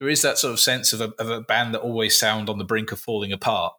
[0.00, 2.58] there is that sort of sense of a, of a band that always sound on
[2.58, 3.74] the brink of falling apart,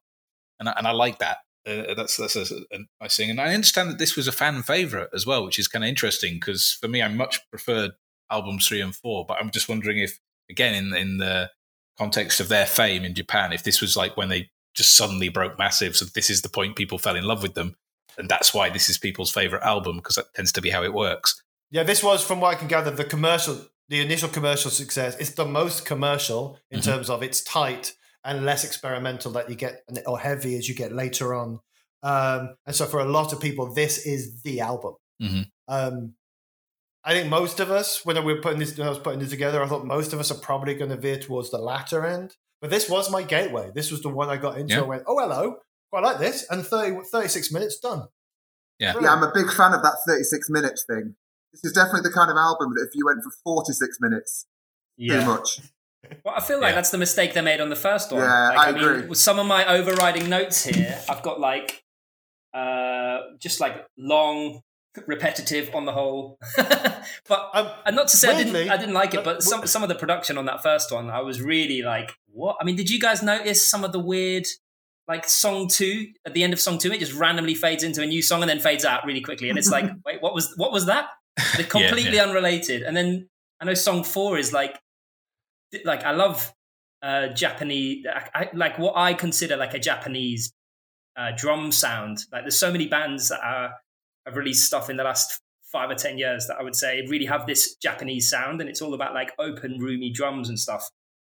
[0.60, 1.38] and I, and I like that.
[1.68, 4.64] Uh, that's that's a, a nice thing, and I understand that this was a fan
[4.64, 7.92] favorite as well, which is kind of interesting because for me, I much preferred
[8.32, 9.26] albums three and four.
[9.28, 11.50] But I'm just wondering if, again, in in the
[11.98, 15.58] context of their fame in Japan, if this was like when they just suddenly broke
[15.58, 17.76] massive, so this is the point people fell in love with them,
[18.18, 20.94] and that's why this is people's favorite album because that tends to be how it
[20.94, 21.42] works.
[21.70, 25.16] Yeah, this was, from what I can gather, the commercial the initial commercial success.
[25.18, 26.92] It's the most commercial in mm-hmm.
[26.92, 30.92] terms of it's tight and less experimental that you get or heavy as you get
[30.92, 31.60] later on.
[32.04, 34.96] Um, and so for a lot of people, this is the album.
[35.22, 35.42] Mm-hmm.
[35.70, 36.14] Um,
[37.08, 39.30] I think most of us, when we were putting this, when I was putting this
[39.30, 42.36] together, I thought most of us are probably going to veer towards the latter end.
[42.60, 43.72] But this was my gateway.
[43.74, 44.74] This was the one I got into.
[44.74, 44.82] Yeah.
[44.82, 45.56] I went, oh hello,
[45.90, 48.08] quite like this, and 30, 36 minutes done.
[48.78, 49.22] Yeah, Brilliant.
[49.22, 51.16] yeah, I'm a big fan of that 36 minutes thing.
[51.54, 54.46] This is definitely the kind of album that if you went for 46 minutes,
[54.98, 55.22] yeah.
[55.22, 55.62] too much.
[56.24, 56.76] Well, I feel like yeah.
[56.76, 58.22] that's the mistake they made on the first one.
[58.22, 59.08] Yeah, like, I, I mean, agree.
[59.08, 61.84] With some of my overriding notes here, I've got like
[62.54, 64.62] uh, just like long,
[65.06, 66.38] repetitive on the whole.
[66.58, 69.66] but um, and not to say weirdly, I didn't, I didn't like it, but some
[69.68, 72.58] some of the production on that first one, I was really like, what?
[72.60, 74.46] I mean, did you guys notice some of the weird?
[75.10, 78.06] Like song two, at the end of song two, it just randomly fades into a
[78.06, 80.74] new song and then fades out really quickly, and it's like, wait, what was what
[80.74, 81.08] was that?
[81.56, 82.30] They're completely yeah, yeah.
[82.30, 82.82] unrelated.
[82.82, 83.30] And then
[83.62, 84.80] I know song four is like,
[85.86, 86.54] like I love
[87.02, 90.52] uh, Japanese, I, like what I consider like a Japanese
[91.16, 92.20] uh, drum sound.
[92.32, 93.74] Like there's so many bands that are,
[94.28, 97.26] have released stuff in the last five or ten years that I would say really
[97.26, 100.88] have this Japanese sound, and it's all about like open, roomy drums and stuff.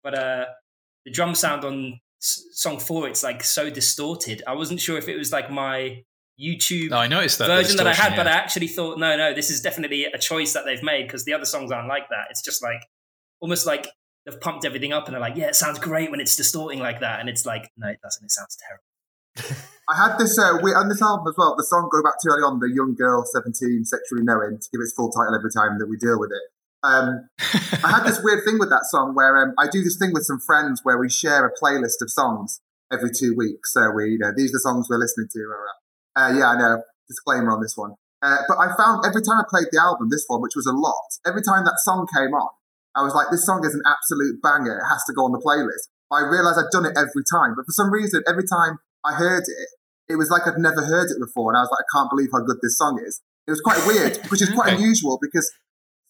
[0.03, 0.45] But uh,
[1.05, 4.41] the drum sound on song four, it's like so distorted.
[4.47, 6.03] I wasn't sure if it was like my
[6.39, 8.17] YouTube no, I noticed that version that I had, yeah.
[8.17, 11.25] but I actually thought, no, no, this is definitely a choice that they've made because
[11.25, 12.27] the other songs aren't like that.
[12.31, 12.81] It's just like
[13.39, 13.87] almost like
[14.25, 17.01] they've pumped everything up and they're like, yeah, it sounds great when it's distorting like
[17.01, 18.23] that, and it's like, no, it doesn't.
[18.23, 18.83] It sounds terrible.
[19.89, 21.55] I had this uh, on this album as well.
[21.57, 24.79] The song go back to early on, the young girl, seventeen, sexually knowing, to give
[24.79, 26.45] its full title every time that we deal with it.
[26.83, 27.27] Um,
[27.83, 30.23] I had this weird thing with that song where um, I do this thing with
[30.23, 33.73] some friends where we share a playlist of songs every two weeks.
[33.73, 35.41] So we, you know, these are the songs we're listening to.
[36.15, 36.83] Uh, yeah, I know.
[37.07, 37.95] Disclaimer on this one.
[38.21, 40.71] Uh, but I found every time I played the album, this one, which was a
[40.71, 42.51] lot, every time that song came on,
[42.95, 44.79] I was like, this song is an absolute banger.
[44.79, 45.91] It has to go on the playlist.
[46.13, 47.57] I realized I'd done it every time.
[47.57, 49.69] But for some reason, every time I heard it,
[50.09, 52.29] it was like I'd never heard it before, and I was like, I can't believe
[52.31, 53.21] how good this song is.
[53.47, 54.77] It was quite weird, which is quite Okay.
[54.79, 55.51] unusual because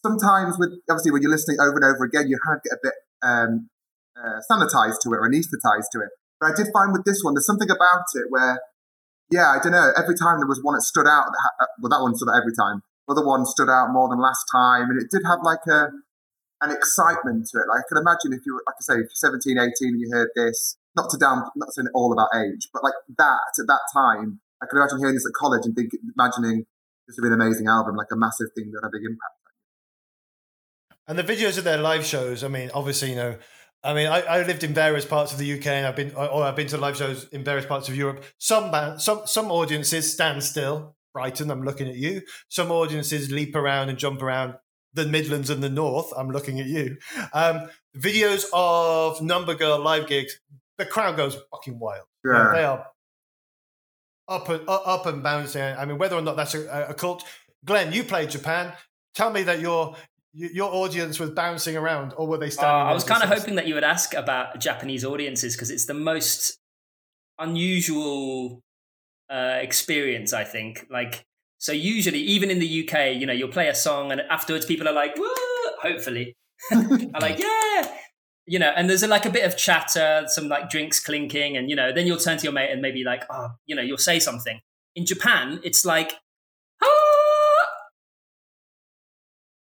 [0.05, 2.81] sometimes with obviously when you're listening over and over again, you kind of get a
[2.83, 3.69] bit um,
[4.17, 6.09] uh, sanitized to it or anesthetized to it.
[6.39, 8.59] But I did find with this one, there's something about it where,
[9.31, 9.91] yeah, I don't know.
[9.97, 11.25] Every time there was one that stood out.
[11.33, 12.83] That ha- uh, well, that one stood out every time.
[13.09, 15.89] Other one stood out more than last time, and it did have like a
[16.61, 17.67] an excitement to it.
[17.67, 19.99] Like I can imagine if you were, like I say, if you're 17, 18, and
[19.99, 23.67] you heard this, not to down, not saying all about age, but like that at
[23.67, 26.65] that time, I can imagine hearing this at college and think, imagining
[27.07, 29.43] this would be an amazing album, like a massive thing that had a big impact.
[31.07, 33.35] And the videos of their live shows, I mean, obviously, you know,
[33.83, 36.43] I mean, I, I lived in various parts of the UK and I've been, or
[36.43, 38.23] I've been to live shows in various parts of Europe.
[38.37, 40.95] Some some some audiences stand still.
[41.13, 42.21] Brighton, I'm looking at you.
[42.47, 44.55] Some audiences leap around and jump around.
[44.95, 46.97] The Midlands and the North, I'm looking at you.
[47.33, 50.39] Um, videos of Number Girl live gigs,
[50.77, 52.05] the crowd goes fucking wild.
[52.23, 52.51] You know, Yeah.
[52.53, 52.87] they are
[54.27, 55.61] up and up, up and bouncing.
[55.61, 57.23] I mean, whether or not that's a, a cult.
[57.65, 58.73] Glenn, you played Japan.
[59.15, 59.95] Tell me that your
[60.33, 62.87] your audience was bouncing around, or were they Uh, standing?
[62.87, 65.93] I was kind of hoping that you would ask about Japanese audiences because it's the
[65.93, 66.57] most
[67.39, 68.61] unusual
[69.29, 70.87] uh, experience, I think.
[70.89, 71.23] Like,
[71.59, 74.87] so usually, even in the UK, you know, you'll play a song and afterwards people
[74.87, 75.27] are like, Woo!
[75.81, 76.35] hopefully,
[76.71, 77.95] are like, yeah.
[78.45, 81.69] You know, and there's a, like a bit of chatter, some like drinks clinking, and
[81.69, 83.97] you know, then you'll turn to your mate and maybe like, oh, you know, you'll
[83.97, 84.59] say something.
[84.95, 86.13] In Japan, it's like,
[86.83, 87.67] ah!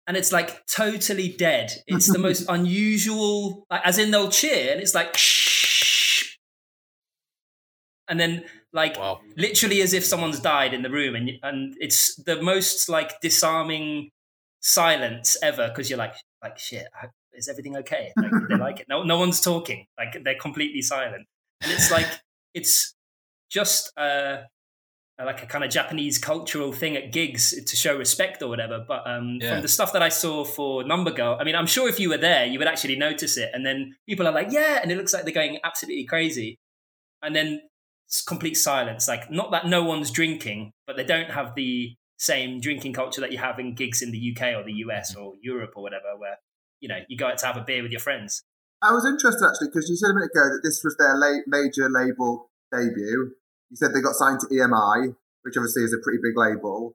[0.07, 1.72] and it's like totally dead.
[1.87, 6.37] It's the most unusual, like, as in they'll cheer, and it's like, shh.
[8.09, 9.20] and then like Wow.
[9.37, 14.11] literally as if someone's died in the room, and and it's the most like disarming
[14.61, 18.12] silence ever because you're like, like shit, I- is everything okay?
[18.16, 18.87] Like, they like it?
[18.88, 19.87] No, no one's talking.
[19.99, 21.27] Like they're completely silent,
[21.62, 22.07] and it's like
[22.55, 22.94] it's
[23.51, 24.38] just uh
[25.23, 28.85] like a kind of Japanese cultural thing at gigs to show respect or whatever.
[28.87, 29.53] But um, Yeah.
[29.53, 32.09] from the stuff that I saw for Number Girl, I mean, I'm sure if you
[32.09, 33.51] were there, you would actually notice it.
[33.55, 36.59] And then people are like, yeah, and it looks like they're going absolutely crazy.
[37.23, 37.61] And then
[38.09, 39.07] it's complete silence.
[39.07, 43.31] Like, not that no one's drinking, but they don't have the same drinking culture that
[43.31, 46.38] you have in gigs in the UK or the US or Europe or whatever, where,
[46.85, 48.44] you know, you go out to have a beer with your friends.
[48.83, 51.40] I was interested actually because you said a minute ago that this was their la-
[51.49, 53.33] major label debut.
[53.70, 55.16] You said they got signed to EMI,
[55.49, 56.92] which obviously is a pretty big label.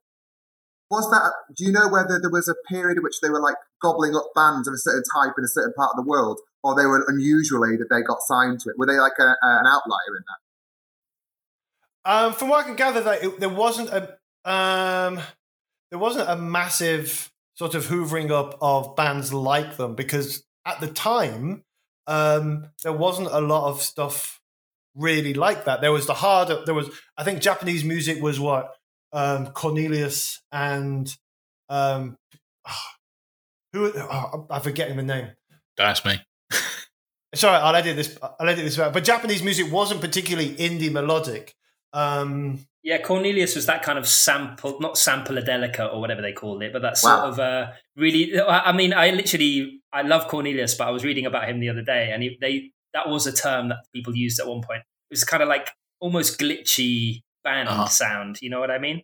[0.92, 1.34] Was that?
[1.58, 4.30] Do you know whether there was a period in which they were like gobbling up
[4.36, 7.04] bands of a certain type in a certain part of the world, or they were
[7.08, 8.78] unusually that they got signed to it?
[8.78, 10.40] Were they like a, a- an outlier in that?
[12.06, 14.14] Um, from what I can gather, that it, there wasn't a
[14.50, 15.20] um,
[15.90, 20.88] there wasn't a massive sort of hoovering up of bands like them because at the
[20.88, 21.62] time
[22.08, 24.40] um, there wasn't a lot of stuff
[24.96, 25.82] really like that.
[25.82, 26.64] There was the harder.
[26.66, 28.74] There was I think Japanese music was what
[29.12, 31.14] um, Cornelius and
[31.68, 32.18] um,
[33.74, 35.28] who oh, I'm forgetting the name.
[35.76, 36.22] That's me.
[37.36, 38.18] Sorry, I'll edit this.
[38.24, 38.94] I'll edit this out.
[38.94, 41.54] But Japanese music wasn't particularly indie melodic.
[41.94, 46.72] Um, Yeah, Cornelius was that kind of sample, not sample-adelica or whatever they called it,
[46.72, 47.28] but that sort Wow.
[47.30, 48.40] of uh, really.
[48.40, 51.82] I mean, I literally I love Cornelius, but I was reading about him the other
[51.82, 54.80] day, and he, they that was a term that people used at one point.
[54.82, 57.86] It was kind of like almost glitchy band Uh-huh.
[57.88, 58.42] sound.
[58.42, 59.04] You know what I mean?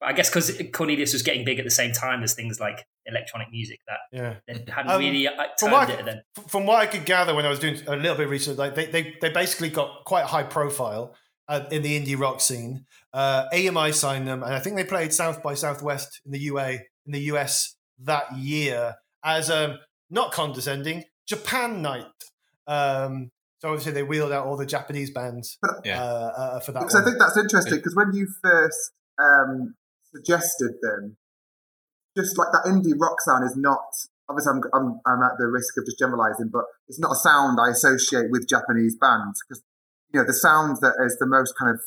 [0.00, 2.84] But I guess because Cornelius was getting big at the same time as things like
[3.06, 4.34] electronic music that yeah.
[4.46, 6.22] they hadn't Um, really uh, from turned what, it then.
[6.48, 8.74] from what I could gather when I was doing a little bit of research, like
[8.74, 11.14] they, they, they basically got quite high profile
[11.48, 12.84] uh, in the indie rock scene.
[13.12, 16.68] Uh, EMI signed them, and I think they played South by Southwest in the UA
[17.06, 19.78] in the US that year as um,
[20.10, 22.06] not condescending Japan night.
[22.66, 23.30] Um,
[23.60, 26.00] so obviously they wheeled out all the Japanese bands Yeah.
[26.02, 26.06] uh,
[26.36, 26.80] uh, for that.
[26.80, 27.76] Because I think that's interesting.
[27.76, 29.74] Because when you first um,
[30.14, 31.16] suggested them,
[32.16, 33.82] just like that indie rock sound is not.
[34.28, 37.58] Obviously, I'm, I'm I'm at the risk of just generalizing, but it's not a sound
[37.58, 39.62] I associate with Japanese bands because
[40.12, 41.80] you know the sound that is the most kind of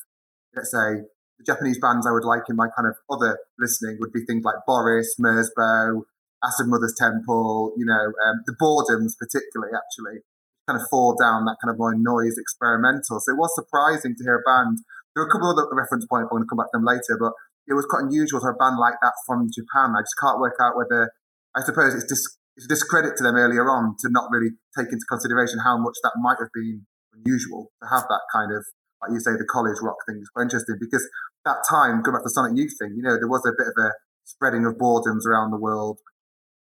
[0.56, 1.06] let's say
[1.42, 4.46] the Japanese bands I would like in my kind of other listening would be things
[4.46, 6.06] like Boris, Merzbow,
[6.46, 10.22] Acid Mother's Temple, you know, um, the Boredoms particularly actually
[10.70, 13.18] kind of fall down that kind of more noise experimental.
[13.22, 14.86] So it was surprising to hear a band.
[15.14, 16.30] There are a couple of other reference points.
[16.30, 17.34] I'm going to come back to them later, but
[17.66, 19.98] it was quite unusual to have a band like that from Japan.
[19.98, 21.10] I just can't work out whether
[21.58, 24.92] I suppose it's dis- it's a discredit to them earlier on to not really take
[24.92, 26.86] into consideration how much that might have been
[27.24, 28.66] unusual to have that kind of
[29.02, 31.08] like you say the college rock thing is quite interesting because
[31.46, 33.68] that time going back to the Sonic Youth thing, you know, there was a bit
[33.68, 33.92] of a
[34.26, 36.00] spreading of boredoms around the world.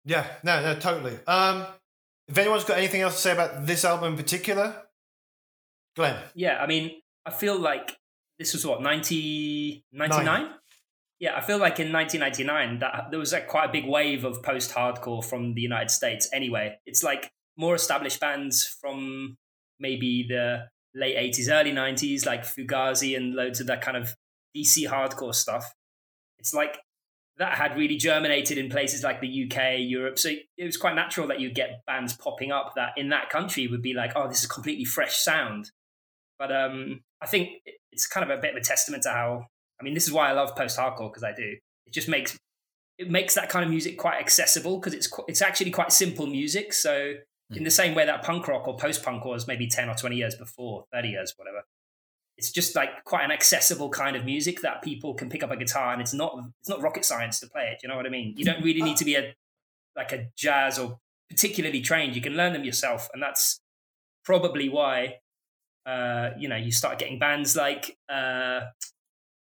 [0.05, 1.17] Yeah, no, no, totally.
[1.27, 1.65] Um,
[2.27, 4.83] if anyone's got anything else to say about this album in particular,
[5.95, 6.17] Glenn.
[6.35, 6.91] Yeah, I mean,
[7.25, 7.97] I feel like
[8.37, 10.49] this was what 90, 99?
[11.19, 14.41] Yeah, I feel like in 1999 that there was like quite a big wave of
[14.41, 16.29] post-hardcore from the United States.
[16.31, 19.37] Anyway, it's like more established bands from
[19.79, 24.15] maybe the late 80s, early 90s, like Fugazi and loads of that kind of
[24.55, 25.71] DC hardcore stuff.
[26.39, 26.79] It's like
[27.37, 30.19] that had really germinated in places like the UK, Europe.
[30.19, 33.67] So it was quite natural that you get bands popping up that in that country
[33.67, 35.71] would be like, oh, this is completely fresh sound.
[36.37, 37.49] But um, I think
[37.91, 39.45] it's kind of a bit of a testament to how.
[39.79, 41.55] I mean, this is why I love post hardcore because I do.
[41.85, 42.37] It just makes
[42.97, 46.73] it makes that kind of music quite accessible because it's it's actually quite simple music.
[46.73, 47.13] So
[47.49, 47.57] hmm.
[47.57, 50.17] in the same way that punk rock or post punk was maybe ten or twenty
[50.17, 51.63] years before, thirty years, whatever
[52.39, 55.57] it's just like quite an accessible kind of music that people can pick up a
[55.57, 57.79] guitar and it's not it's not rocket science to play it.
[57.83, 58.33] You know what I mean?
[58.37, 59.35] You don't really need to be a
[59.93, 62.15] like a jazz or particularly trained.
[62.15, 63.59] You can learn them yourself, and that's
[64.23, 65.17] probably why
[65.85, 68.61] uh, you know you start getting bands like uh,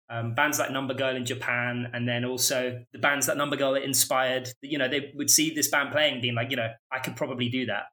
[0.08, 3.74] um, bands like Number Girl in Japan, and then also the bands that Number Girl
[3.74, 4.50] inspired.
[4.62, 7.48] You know, they would see this band playing, being like, you know, I could probably
[7.48, 7.86] do that.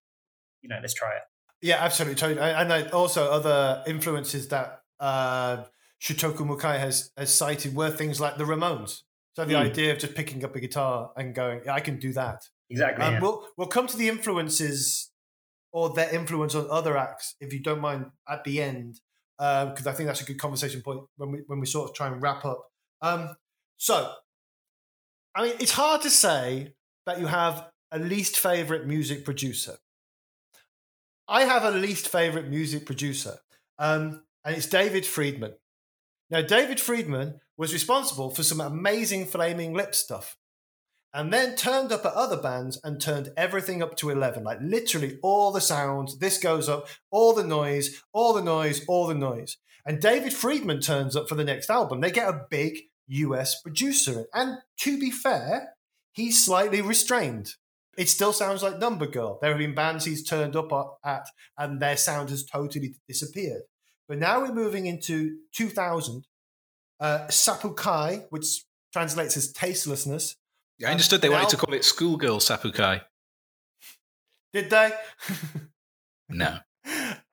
[0.62, 1.21] You know, let's try it.
[1.62, 2.41] Yeah, absolutely, totally.
[2.41, 5.63] And also other influences that uh,
[6.02, 9.02] Shutoku Mukai has, has cited were things like the Ramones.
[9.36, 9.69] So the mm.
[9.69, 12.41] idea of just picking up a guitar and going, I can do that.
[12.69, 13.04] Exactly.
[13.04, 13.19] Um, yeah.
[13.19, 15.12] We'll we'll come to the influences
[15.71, 19.00] or their influence on other acts, if you don't mind, at the end,
[19.38, 21.95] because uh, I think that's a good conversation point when we when we sort of
[21.95, 22.65] try and wrap up.
[23.02, 23.36] Um,
[23.78, 24.13] so,
[25.36, 26.74] I mean, it's hard to say
[27.06, 29.78] that you have a least favorite music producer.
[31.31, 33.37] I have a least favorite music producer.
[33.79, 35.53] Um, and it's David Fridmann.
[36.29, 40.35] Now, David Fridmann was responsible for some amazing Flaming Lip stuff
[41.13, 45.19] and then turned up at other bands and turned everything up to 11 like literally
[45.21, 49.57] all the sounds this goes up all the noise all the noise all the noise
[49.85, 52.77] and david fridmann turns up for the next album they get a big
[53.09, 55.73] us producer and to be fair
[56.13, 57.55] he's slightly restrained
[57.97, 60.71] it still sounds like number girl there have been bands he's turned up
[61.04, 61.25] at
[61.58, 63.63] and their sound has totally disappeared
[64.12, 66.27] but now we're moving into 2000.
[66.99, 70.36] Uh, Sappukei, which translates as tastelessness.
[70.77, 73.04] Yeah, I understood they now, wanted to call it Schoolgirl Sappukei.
[74.51, 74.91] Did they?
[76.30, 76.58] no.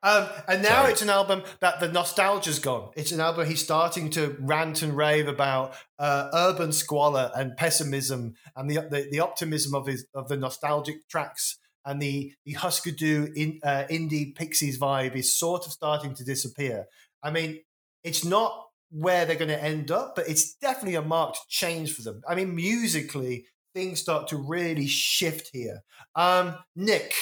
[0.02, 0.92] Um, and now Sorry.
[0.92, 2.90] it's an album that the nostalgia's gone.
[2.94, 8.34] It's an album he's starting to rant and rave about uh, urban squalor and pessimism
[8.54, 12.92] and the, the, the optimism of his of the nostalgic tracks and the the Husker
[12.92, 16.86] Du in, uh, indie Pixies vibe is sort of starting to disappear.
[17.22, 17.60] I mean,
[18.04, 22.02] it's not where they're going to end up, but it's definitely a marked change for
[22.02, 22.22] them.
[22.28, 25.82] I mean, musically, things start to really shift here.
[26.14, 27.14] Um, Nick,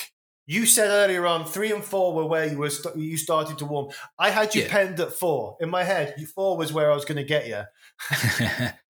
[0.46, 3.64] you said earlier on three and four were where you were st- you started to
[3.64, 3.88] warm.
[4.18, 4.68] I had you yeah.
[4.68, 6.14] penned at four in my head.
[6.34, 7.62] Four was where I was going to get you.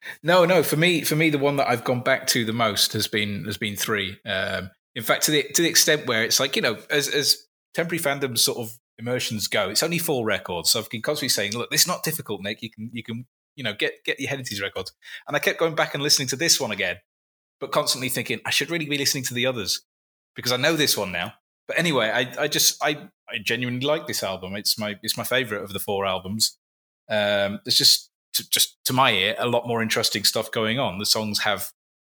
[0.23, 0.63] no, no.
[0.63, 3.47] For me, for me, the one that I've gone back to the most has been
[3.47, 4.19] has been three.
[4.27, 7.47] Um, in fact, to the to the extent where it's like you know, as as
[7.75, 10.71] temporary fandom sort of immersions go, it's only four records.
[10.71, 12.61] So I've been constantly saying, look, this is not difficult, Nick.
[12.61, 14.93] You can you can you know get get your head into these records.
[15.27, 16.97] And I kept going back and listening to this one again,
[17.61, 19.81] but constantly thinking I should really be listening to the others
[20.35, 21.33] because I know this one now.
[21.69, 24.55] But anyway, I I just I I genuinely like this album.
[24.57, 26.59] It's my it's my favorite of the four albums.
[27.09, 30.99] Um, there's just to, just to my ear a lot more interesting stuff going on.
[30.99, 31.71] The songs have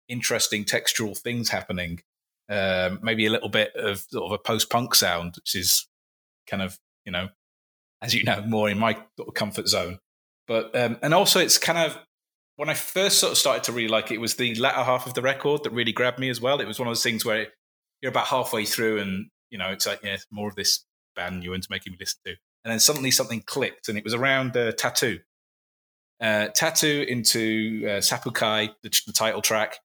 [0.07, 2.01] interesting textural things happening
[2.51, 5.87] um, maybe a little bit of sort of a post punk sound, which is
[6.47, 7.29] kind of you know,
[8.01, 9.99] as you know, more in my sort of comfort zone.
[10.47, 11.97] But um, and also it's kind of
[12.57, 15.07] when I first sort of started to really like it, it was the latter half
[15.07, 16.59] of the record that really grabbed me as well.
[16.59, 17.47] It was one of those things where
[18.01, 20.85] you're about halfway through and you know it's like yeah, more of this
[21.15, 22.31] band you into making me listen to,
[22.65, 25.19] and then suddenly something clicked, and it was around uh, Tattoo.
[26.19, 29.77] Uh, Tattoo into uh, Sappukei, the, the title track.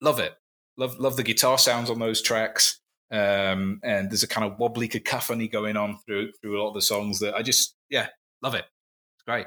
[0.00, 0.32] Love it.
[0.76, 2.80] Love love the guitar sounds on those tracks.
[3.10, 6.74] Um, and there's a kind of wobbly cacophony going on through through a lot of
[6.74, 8.08] the songs that I just yeah
[8.42, 8.64] love it.
[9.16, 9.46] It's great.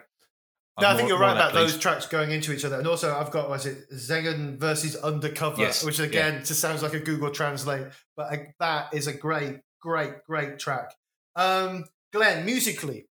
[0.82, 3.32] No, I think you're right about those tracks going into each other, and also I've
[3.32, 5.84] got was it Zegen versus Undercover, yes.
[5.84, 6.40] which again yeah.
[6.40, 10.94] just sounds like a Google Translate, but that is a great, great, great track.
[11.36, 13.08] Um, Glenn, musically,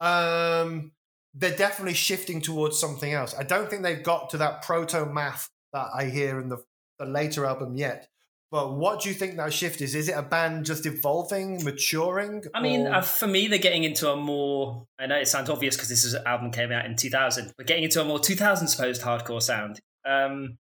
[0.00, 0.92] um,
[1.34, 3.34] they're definitely shifting towards something else.
[3.38, 6.58] I don't think they've got to that proto math that I hear in the
[6.98, 8.09] the later album yet.
[8.50, 9.94] But what do you think that shift is?
[9.94, 12.42] Is it a band just evolving, maturing?
[12.52, 14.86] I mean, uh, for me, they're getting into a more.
[14.98, 17.66] I know it sounds obvious because this is an album came out in 2000, but
[17.66, 19.78] getting into a more 2000s post hardcore sound.
[20.04, 20.58] Um,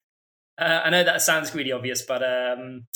[0.58, 2.86] uh, I know that sounds really obvious, but um,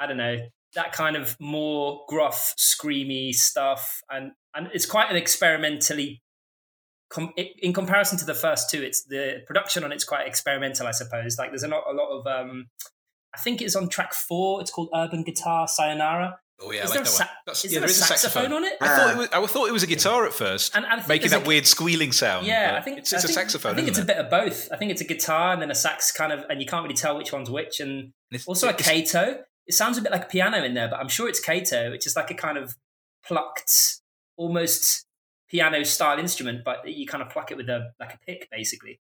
[0.00, 0.38] I don't know
[0.74, 6.20] that kind of more gruff, screamy stuff, and and it's quite an experimentally
[7.12, 10.92] com- in comparison to the first two, it's the production on it's quite experimental, I
[10.92, 11.38] suppose.
[11.38, 12.26] Like there's a lot, a lot of.
[12.26, 12.66] Um,
[13.34, 14.60] I think it's on track four.
[14.60, 16.38] It's called Urban Guitar Sayonara.
[16.64, 17.28] Oh yeah, Is I there like a that sa- one.
[17.46, 18.52] That's, Is yeah, there there a is saxophone, saxophone.
[18.52, 18.72] on it?
[18.80, 19.28] I thought it uh, was.
[19.32, 21.66] I thought it was a guitar at first, And I think making that a- weird
[21.66, 22.46] squealing sound.
[22.46, 23.72] Yeah, I think it's, I it's a think- saxophone.
[23.72, 24.16] I think it's a isn't it?
[24.16, 24.68] bit of both.
[24.70, 26.94] I think it's a guitar and then a sax kind of, and you can't really
[26.94, 27.80] tell which one's which.
[27.80, 29.42] And And it's- also a it's- koto.
[29.66, 32.06] It sounds a bit like a piano in there, but I'm sure it's koto, which
[32.06, 32.76] is like a kind of
[33.24, 34.00] plucked,
[34.36, 35.04] almost
[35.48, 39.00] piano style instrument, but you kind of pluck it with a like a pick, basically.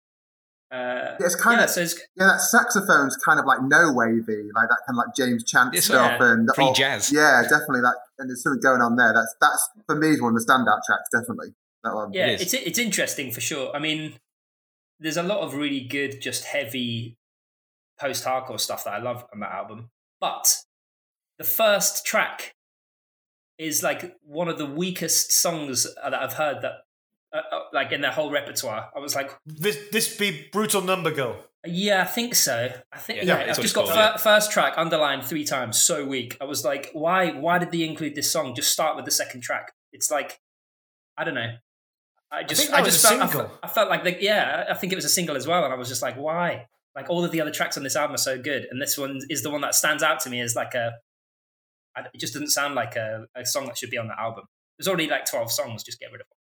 [0.72, 3.92] Uh, Yeah, it's kind yeah, of so it's, yeah, that saxophone's kind of like no
[3.92, 7.12] wavy, like that kind of like James Chance It's stuff like and Free oh, jazz.
[7.12, 9.14] Yeah, definitely that, and there's something going on there.
[9.14, 11.54] That's that's for me one of the standout tracks, definitely
[11.84, 12.14] that one.
[12.14, 12.42] yeah, is.
[12.42, 13.76] it's it's interesting for sure.
[13.76, 14.14] I mean,
[15.00, 17.18] there's a lot of really good, just heavy
[18.00, 19.90] post hardcore stuff that I love on that album.
[20.20, 20.64] But
[21.38, 22.54] the first track
[23.58, 26.84] is like one of the weakest songs that I've heard that,
[27.34, 28.90] uh, uh, like in their whole repertoire.
[28.96, 31.38] I was like, This this be brutal number girl.
[31.66, 32.72] yeah, I think so.
[32.92, 34.18] I think Yeah, yeah, I've just got called, fir- yeah.
[34.18, 35.78] first track underlined three times.
[35.78, 36.38] So weak.
[36.42, 37.32] I was like, why?
[37.32, 38.56] Why did they include this song?
[38.56, 39.74] Just start with the second track.
[39.94, 40.40] It's like,
[41.18, 41.54] I don't know.
[42.32, 43.48] I just, think that I, was just a felt, I single.
[43.50, 45.74] felt, I felt like, the, yeah, I think it was a single as well, and
[45.74, 46.68] I was just like, why?
[46.96, 49.20] Like all of the other tracks on this album are so good, and this one
[49.30, 50.94] is the one that stands out to me as like a.
[52.14, 54.46] It just doesn't sound like a, a song that should be on the album.
[54.78, 55.84] There's already like twelve songs.
[55.84, 56.38] Just get rid of them.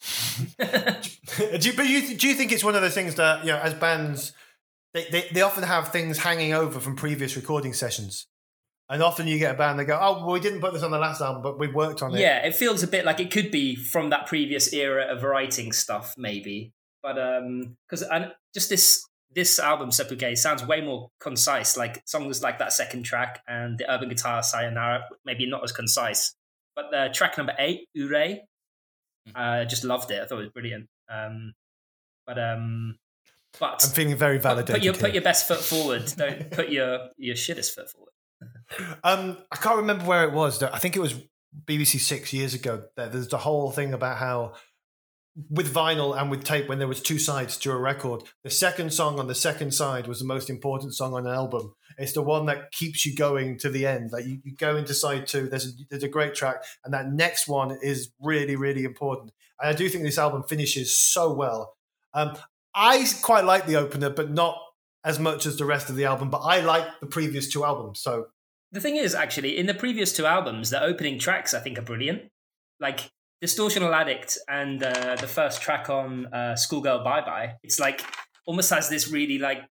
[0.58, 3.58] do you, but you, do you think it's one of those things that you know,
[3.58, 4.32] as bands,
[4.94, 8.26] they, they, they often have things hanging over from previous recording sessions,
[8.88, 10.90] and often you get a band they go, "Oh, well, we didn't put this on
[10.90, 13.30] the last album, but we worked on it." Yeah, it feels a bit like it
[13.30, 16.72] could be from that previous era of writing stuff, maybe.
[17.02, 21.76] But um, because and just this this album Sappukei sounds way more concise.
[21.76, 26.34] Like songs like that second track and the urban guitar Sayonara, maybe not as concise.
[26.74, 28.38] But the track number eight, Ure,
[29.34, 30.22] I just loved it.
[30.22, 30.88] I thought it was brilliant.
[31.10, 31.54] Um,
[32.26, 32.98] but um,
[33.58, 34.76] but I'm feeling very validated.
[34.76, 35.00] put your here.
[35.00, 36.12] put your best foot forward.
[36.16, 38.12] Don't put your your shittest foot forward.
[39.02, 40.58] Um, I can't remember where it was.
[40.58, 40.70] though.
[40.72, 41.14] I think it was
[41.64, 42.84] BBC Six years ago.
[42.96, 44.54] There's the whole thing about how
[45.50, 48.92] with vinyl and with tape, when there was two sides to a record, the second
[48.92, 51.74] song on the second side was the most important song on an album.
[51.98, 54.12] It's the one that keeps you going to the end.
[54.12, 57.12] Like you, you go into side two, there's a, there's a great track, and that
[57.12, 59.32] next one is really really important.
[59.60, 61.74] And I do think this album finishes so well.
[62.14, 62.36] Um,
[62.74, 64.56] I quite like the opener, but not
[65.04, 66.30] as much as the rest of the album.
[66.30, 68.26] But I like the previous two albums, so
[68.70, 71.82] The thing is, actually, in the previous two albums, the opening tracks I think are
[71.82, 72.22] brilliant.
[72.80, 73.10] Like
[73.42, 77.54] Distortional Addict and uh, the first track on uh, Schoolgirl Bye Bye.
[77.62, 78.02] It's like
[78.46, 79.62] almost has this really like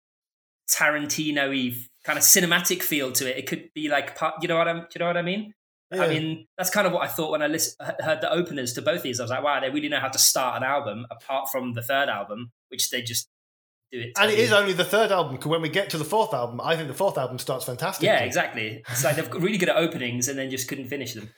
[0.69, 3.39] Tarantino-y kind of cinematic feel to it.
[3.39, 4.35] It could be like part.
[4.43, 4.87] You know what I'm?
[4.95, 5.53] You know what I mean?
[5.93, 8.83] I mean, that's kind of what I thought when I list, heard the openers to
[8.83, 9.21] both these.
[9.21, 11.83] I was like, wow, they really know how to start an album apart from the
[11.83, 13.29] third album, which they just
[13.93, 14.13] do it.
[14.19, 15.37] And it totally- only the third album.
[15.39, 18.05] 'cause When we get to the fourth album, I think the fourth album starts fantastic.
[18.05, 18.83] Yeah, exactly.
[18.89, 21.31] It's like they're really good at openings and then just couldn't finish them.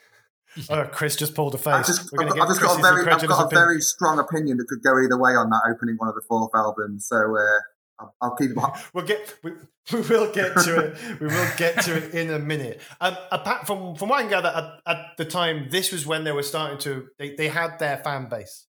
[0.71, 1.67] Oh, Chris just pulled a face.
[1.75, 3.55] I've just, We're I've, gonna got- I've get just got a very, I've got a
[3.55, 6.51] very strong opinion that could go either way on that opening one of the fourth
[6.55, 6.99] album.
[7.01, 7.61] So uh,
[7.99, 8.51] I'll, I'll keep.
[8.95, 9.35] We'll get.
[9.43, 9.53] We,
[9.93, 11.21] we will get to it.
[11.21, 12.81] We will get to it in a minute.
[13.01, 14.49] Um, apart from from what I can gather,
[14.87, 17.09] at, at the time, this was when they were starting to.
[17.19, 18.67] They they had their fan base.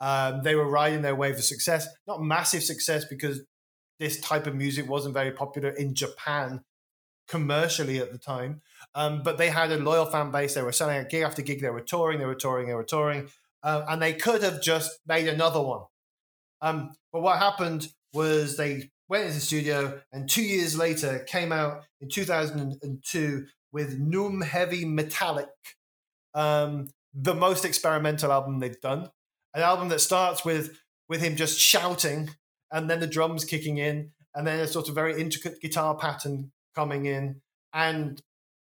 [0.00, 1.86] Um, they were riding their wave of success.
[2.06, 3.42] Not massive success because
[3.98, 6.60] this type of music wasn't very popular in Japan
[7.28, 8.60] commercially at the time.
[8.94, 10.54] Um, but they had a loyal fan base.
[10.54, 11.60] They were selling out gig after gig.
[11.60, 12.18] They were touring.
[12.18, 12.68] They were touring.
[12.68, 13.28] They were touring.
[13.62, 15.82] Uh, and they could have just made another one.
[16.60, 21.52] Um, but what happened was they went into the studio and two years later came
[21.52, 25.48] out in 2002 with Num Heavy Metallic,
[26.34, 29.10] um, the most experimental album they've done.
[29.54, 32.30] An album that starts with with him just shouting
[32.72, 36.50] and then the drums kicking in and then a sort of very intricate guitar pattern
[36.74, 37.40] coming in.
[37.72, 38.20] And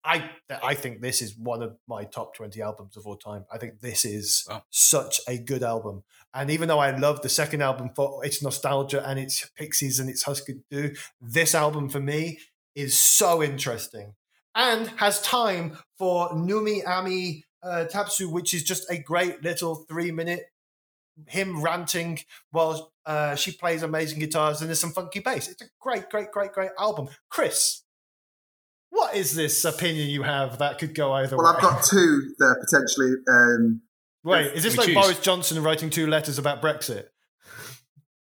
[0.04, 0.30] I
[0.62, 3.44] I think this is one of my top 20 albums of all time.
[3.52, 4.64] I think this is Wow.
[4.70, 6.02] such a good album.
[6.34, 10.08] And even though I love the second album for its nostalgia and its Pixies and
[10.08, 12.38] its Husker Du, this album for me
[12.74, 14.14] is so interesting
[14.54, 20.10] and has time for Numi Ami uh, Tapsu, which is just a great little three
[20.10, 20.44] minute
[21.28, 22.18] him ranting
[22.50, 25.48] while uh, she plays amazing guitars and there's some funky bass.
[25.48, 27.08] It's a great, great, great, great album.
[27.28, 27.82] Chris,
[28.90, 31.56] what is this opinion you have that could go either Well, way?
[31.56, 33.12] I've got two that are potentially.
[33.28, 33.82] Um,
[34.24, 34.94] Wait, is this We like choose.
[34.94, 37.06] Boris Johnson writing two letters about Brexit?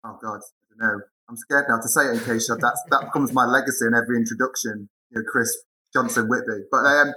[0.03, 1.01] oh God, I don't know.
[1.29, 4.17] I'm scared now to say it in case that's that becomes my legacy in every
[4.17, 4.89] introduction.
[5.11, 5.63] You know, Chris
[5.93, 6.67] Johnson Whitby.
[6.71, 7.13] But um,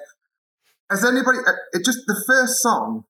[0.91, 1.39] has anybody?
[1.47, 3.05] uh, It just the first song.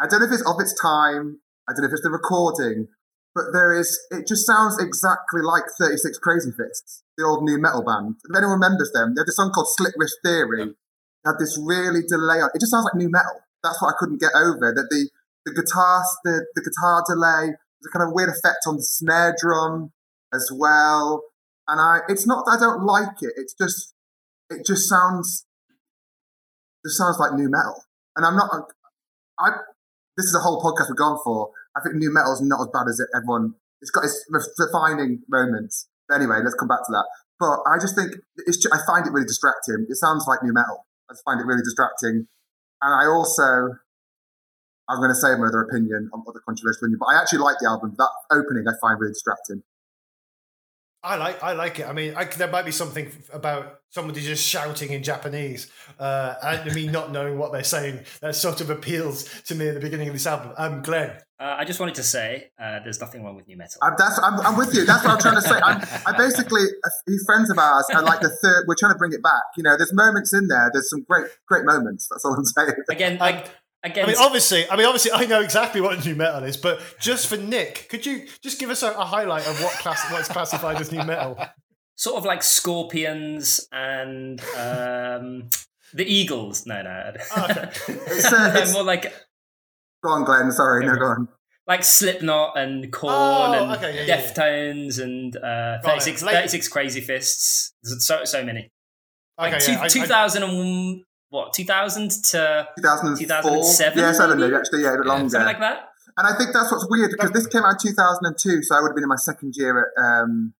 [0.00, 1.40] I don't know if it's of its time.
[1.68, 2.88] I don't know if it's the recording,
[3.34, 3.98] but there is.
[4.10, 8.16] It just sounds exactly like Thirty Six Crazy Fists, the old new metal band.
[8.28, 10.62] If anyone remembers them, they had this song called Slit Wrist Theory.
[10.62, 12.38] It had this really delay.
[12.40, 13.42] On, it just sounds like new metal.
[13.62, 14.72] That's what I couldn't get over.
[14.74, 15.10] That the
[15.44, 19.92] the guitar the, the guitar delay, a kind of weird effect on the snare drum
[20.32, 21.22] as well.
[21.66, 23.32] And I, it's not that I don't like it.
[23.36, 23.92] It's just,
[24.48, 25.44] it just sounds,
[26.84, 27.84] just sounds like new metal.
[28.16, 28.50] And I'm not,
[29.38, 29.50] I.
[30.16, 31.50] This is a whole podcast we're going for.
[31.76, 33.54] I think new metal is not as bad as it, everyone.
[33.80, 34.26] It's got its
[34.58, 35.86] defining moments.
[36.08, 37.06] But anyway, let's come back to that.
[37.38, 38.16] But I just think
[38.48, 38.66] it's.
[38.72, 39.86] I find it really distracting.
[39.88, 40.86] It sounds like new metal.
[41.08, 42.26] I find it really distracting.
[42.80, 43.76] And I also,
[44.88, 47.56] I'm going to say my other opinion on other controversial opinion, but I actually like
[47.60, 47.94] the album.
[47.98, 49.62] That opening I find really distracting.
[51.02, 51.86] I like I like it.
[51.86, 56.74] I mean, I, there might be something about somebody just shouting in Japanese, uh, and
[56.74, 60.08] me not knowing what they're saying that sort of appeals to me at the beginning
[60.08, 60.52] of this album.
[60.58, 63.78] Um, Glenn, uh, I just wanted to say uh, there's nothing wrong with new metal.
[63.80, 64.84] I'm, that's, I'm, I'm with you.
[64.84, 65.60] That's what I'm trying to say.
[65.62, 68.64] I'm, I basically, a few friends of ours are like the third.
[68.66, 69.42] We're trying to bring it back.
[69.56, 70.68] You know, there's moments in there.
[70.72, 72.08] There's some great, great moments.
[72.10, 72.72] That's all I'm saying.
[72.90, 73.50] Again, like
[73.84, 76.80] Again, I mean, obviously, I mean, obviously, I know exactly what new metal is, but
[77.00, 80.28] just for Nick, could you just give us a, a highlight of what class, what's
[80.28, 81.38] classified as new metal?
[81.94, 85.48] Sort of like Scorpions and um,
[85.94, 86.66] the Eagles.
[86.66, 87.12] No, no.
[87.36, 87.70] Oh, okay.
[87.88, 89.12] it's, uh, it's, more like.
[90.02, 90.50] Go on, Glenn.
[90.50, 91.28] Sorry, no, go on.
[91.68, 97.00] Like Slipknot and Korn Oh, and okay, yeah, yeah, Deftones and uh, 36, 36 Crazy
[97.00, 97.74] Fists.
[97.84, 98.70] So so many.
[99.38, 101.52] Okay, Like two, I- I- 2000 and what?
[101.52, 104.50] 2000 to 2007 Yeah, seven maybe?
[104.50, 104.82] maybe, actually.
[104.82, 105.30] Yeah, a bit Yeah, longer.
[105.30, 105.88] something like that.
[106.16, 108.88] And I think that's what's weird because this came out in 2002, so I would
[108.88, 110.54] have been in my second year at um,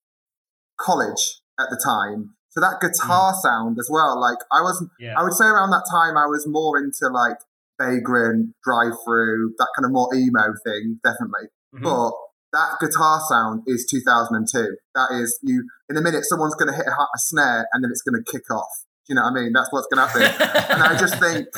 [0.78, 2.34] college at the time.
[2.50, 5.14] So that guitar sound as well, like I wasn't, Yeah.
[5.18, 7.38] I would say around that time I was more into like
[7.80, 11.48] Vagrant, Drive Through, that kind of more emo thing, definitely.
[11.74, 11.82] Mhm.
[11.82, 12.12] But
[12.52, 14.76] that guitar sound is 2002.
[14.94, 15.68] That is you.
[15.88, 18.30] In a minute, someone's going to hit a, a snare and then it's going to
[18.32, 18.84] kick off.
[19.08, 19.52] Do you know what I mean?
[19.54, 20.70] That's what's going to happen.
[20.70, 21.46] and I just think.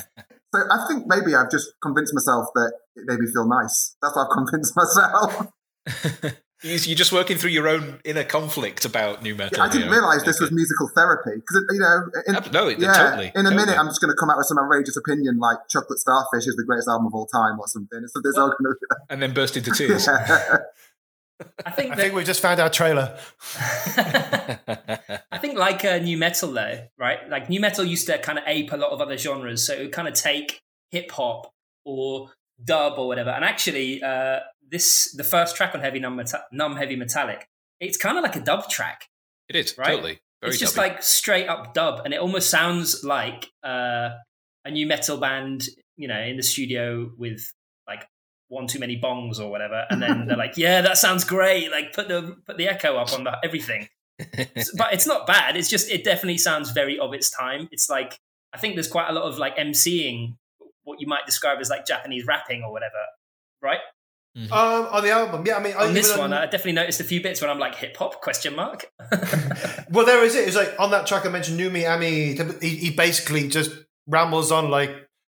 [0.52, 3.94] So I think maybe I've just convinced myself that it made me feel nice.
[4.02, 5.46] That's what I've convinced myself.
[6.62, 9.62] You- You're just working through your own inner conflict about new metal.
[9.62, 9.92] I didn't you know?
[9.96, 12.02] realise this was musical therapy because you know.
[12.26, 13.56] In, no, it- yeah, totally, In a totally.
[13.56, 16.56] minute, I'm just going to come out with some outrageous opinion like "Chocolate Starfish" is
[16.56, 18.00] the greatest album of all time or something.
[18.08, 20.06] So there's all going to and then burst into tears.
[20.06, 20.56] yeah.
[21.64, 23.18] I think I that think we've just found our trailer.
[23.96, 27.28] I think like uh, new metal though, right?
[27.28, 29.80] Like new metal used to kind of ape a lot of other genres, so it
[29.80, 30.60] would kind of take
[30.90, 31.52] hip hop
[31.84, 32.30] or
[32.62, 33.30] dub or whatever.
[33.30, 37.48] And actually, uh, this the first track on Heavy Numb, Meta- Num Heavy Metallic.
[37.80, 39.06] It's kind of like a dub track.
[39.48, 39.86] it is Right?
[39.88, 40.20] totally.
[40.42, 40.78] Very it's just dubby.
[40.78, 44.10] like straight up dub, and it almost sounds like uh,
[44.64, 45.66] a new metal band,
[45.96, 47.44] you know, in the studio with like
[48.50, 51.70] one too many bongs or whatever, and then they're like, "Yeah, that sounds great.
[51.72, 53.88] Like put the put the echo up on the everything."
[54.76, 55.56] but it's not bad.
[55.56, 57.68] It's just it definitely sounds very of its time.
[57.72, 58.18] It's like
[58.52, 60.36] I think there's quite a lot of like MCing,
[60.82, 63.02] what you might describe as like Japanese rapping or whatever,
[63.62, 63.78] right?
[64.36, 64.52] Mhm.
[64.52, 65.56] Um, on the album, yeah.
[65.56, 67.58] I mean, I- On this even one, I definitely noticed a few bits when I'm
[67.58, 68.88] like hip hop question mark.
[69.90, 70.46] well, there is it.
[70.46, 72.36] It's like on that track I mentioned, Numi Ami.
[72.60, 73.70] He, he basically just
[74.06, 74.90] rambles on like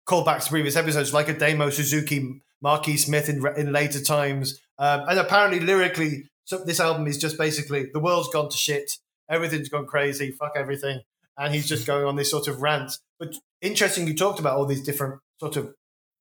[0.07, 5.01] callbacks to previous episodes, like a Damo Suzuki, Marquis Smith in in later times, um,
[5.07, 8.97] and apparently lyrically, so this album is just basically the world's gone to shit,
[9.29, 11.01] everything's gone crazy, fuck everything,
[11.37, 12.97] and he's just going on this sort of rant.
[13.19, 15.73] But interesting, you talked about all these different sort of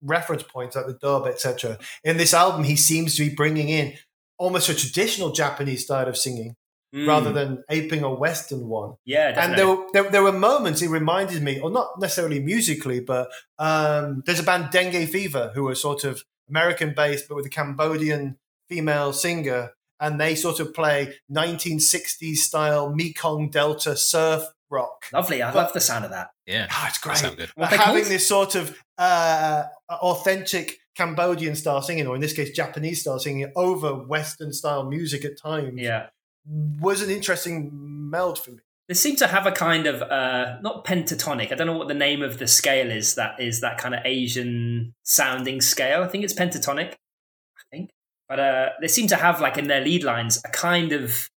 [0.03, 1.79] reference points like the dub, etc.
[2.03, 3.95] In this album, he seems to be bringing in
[4.39, 6.57] almost a traditional Japanese style of singing
[6.95, 7.35] rather Mm.
[7.35, 8.95] than aping a Western one.
[9.05, 13.01] yeah, And there were, there, there were moments it reminded me, or not necessarily musically,
[13.01, 17.47] but um, there's a band Dengue Fever who are sort of American based, but with
[17.47, 18.39] a Cambodian
[18.69, 25.07] female singer, and they sort of play 1960s style Mekong Delta surf rock.
[25.13, 25.43] Lovely.
[25.43, 26.31] I love the sound of that.
[26.47, 27.17] yeah, Ah, it's great.
[27.19, 27.51] sound good.
[27.55, 28.13] What But having called?
[28.13, 33.51] this sort of uh, authentic Cambodian style singing, or in this case, Japanese style singing,
[33.57, 36.07] over Western style music at times, Yeah.
[36.47, 37.71] Was an interesting
[38.11, 38.59] meld for me.
[38.89, 41.51] They seem to have a kind of uh, not pentatonic.
[41.51, 43.15] I don't know what the name of the scale is.
[43.15, 46.03] That is that kind of Asian sounding scale.
[46.03, 46.93] I think it's pentatonic.
[46.93, 47.91] I think,
[48.29, 51.31] but uh, they seem to have like in their lead lines a kind of.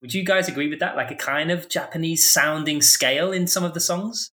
[0.00, 0.96] Would you guys agree with that?
[0.96, 4.30] Like a kind of Japanese sounding scale in some of the songs.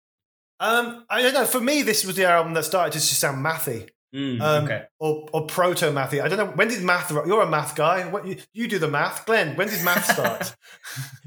[0.59, 1.45] Um, I don't know.
[1.45, 4.83] For me, this was the album that started to sound mathy, Mm, um, okay.
[4.99, 6.21] or, or proto mathy.
[6.21, 6.47] I don't know.
[6.47, 7.11] When did math?
[7.13, 8.09] You're a math guy.
[8.11, 9.55] What you, you do the math, Glenn?
[9.57, 10.57] When did math start?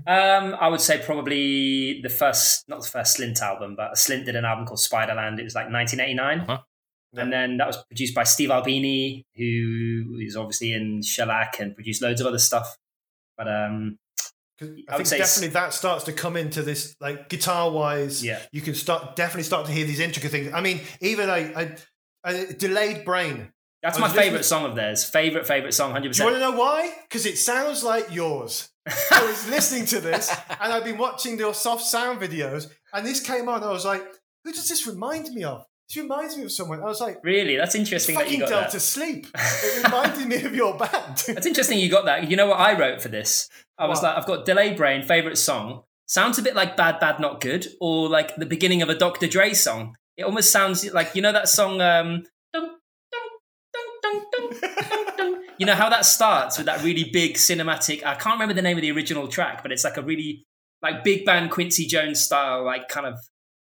[0.05, 4.35] Um, I would say probably the first, not the first Slint album, but Slint did
[4.35, 5.39] an album called Spiderland.
[5.39, 6.41] It was like 1989.
[6.41, 6.57] Uh-huh.
[7.15, 12.01] And then that was produced by Steve Albini, who is obviously in Shellac and produced
[12.01, 12.75] loads of other stuff.
[13.37, 13.97] But um,
[14.59, 17.29] 'Cause I I, would think say s- definitely that starts to come into this, like
[17.29, 18.21] guitar wise.
[18.25, 20.51] yeah, You can start definitely start to hear these intricate things.
[20.53, 21.71] I mean, even I, a,
[22.23, 23.51] a delayed brain.
[23.81, 25.03] that's my listening- favorite song of theirs.
[25.03, 26.93] Favorite, favorite song, hundred Do you want to know why?
[27.03, 28.69] Because it sounds like yours.
[29.11, 33.19] I was listening to this and I've been watching your soft sound videos, and this
[33.19, 33.63] came on.
[33.63, 34.03] I was like,
[34.43, 35.65] who does this remind me of?
[35.89, 36.79] This reminds me of someone.
[36.81, 38.79] I was like, Really, that's interesting that you fucking got Delta that.
[38.79, 39.27] Sleep.
[39.35, 40.91] It reminded me of your band.
[41.27, 42.29] That's interesting you got that.
[42.29, 43.49] You know what I wrote for this?
[43.77, 44.03] I was What?
[44.09, 45.83] like, I've got Delay Brain, favorite song.
[46.07, 49.27] Sounds a bit like Bad Bad Not Good, or like the beginning of a Dr.
[49.27, 49.95] Dre song.
[50.17, 51.81] It almost sounds like you know that song.
[51.81, 52.69] Um, dun,
[53.11, 53.21] dun,
[54.01, 55.43] dun, dun, dun, dun, dun.
[55.57, 58.03] you know how that starts with that really big cinematic.
[58.05, 60.45] I can't remember the name of the original track, but it's like a really
[60.81, 63.15] like big band Quincy Jones style, like kind of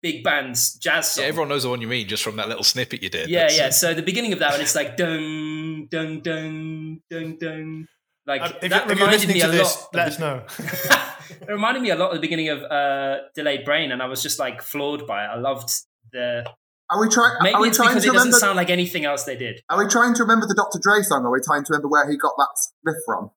[0.01, 1.23] big bands jazz song.
[1.23, 3.29] Yeah, everyone knows the one you mean just from that little snippet you did.
[3.29, 3.69] Yeah, That's- yeah.
[3.69, 7.87] So the beginning of that one, it's like dun dun dun dun dun.
[8.25, 9.89] Like Uh, if, that if you're reminded listening me to a this, lot.
[9.93, 10.43] let us know.
[11.41, 14.21] it reminded me a lot of the beginning of uh, Delayed Brain, and I was
[14.23, 15.27] just like floored by it.
[15.27, 15.69] I loved
[16.13, 16.45] the.
[16.89, 17.33] Are we trying?
[17.41, 18.39] Maybe Are we it's trying because to it doesn't remember?
[18.39, 19.61] sound like anything else they did.
[19.69, 20.79] Are we trying to remember the Dr.
[20.81, 21.23] Dre song?
[21.23, 23.31] Or are we trying to remember where he got that riff from?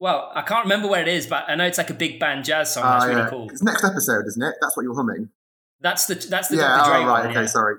[0.00, 2.44] Well, I can't remember where it is, but I know it's like a big band
[2.44, 2.82] jazz song.
[2.82, 3.48] That's Ah, really cool.
[3.50, 4.54] It's next episode, isn't it?
[4.60, 5.30] That's what you're humming.
[5.80, 6.76] That's the that's the yeah.
[6.78, 6.90] Dr.
[6.90, 7.20] Dre oh, right.
[7.22, 7.30] one.
[7.30, 7.40] Okay.
[7.42, 7.46] yeah.
[7.46, 7.76] Sorry.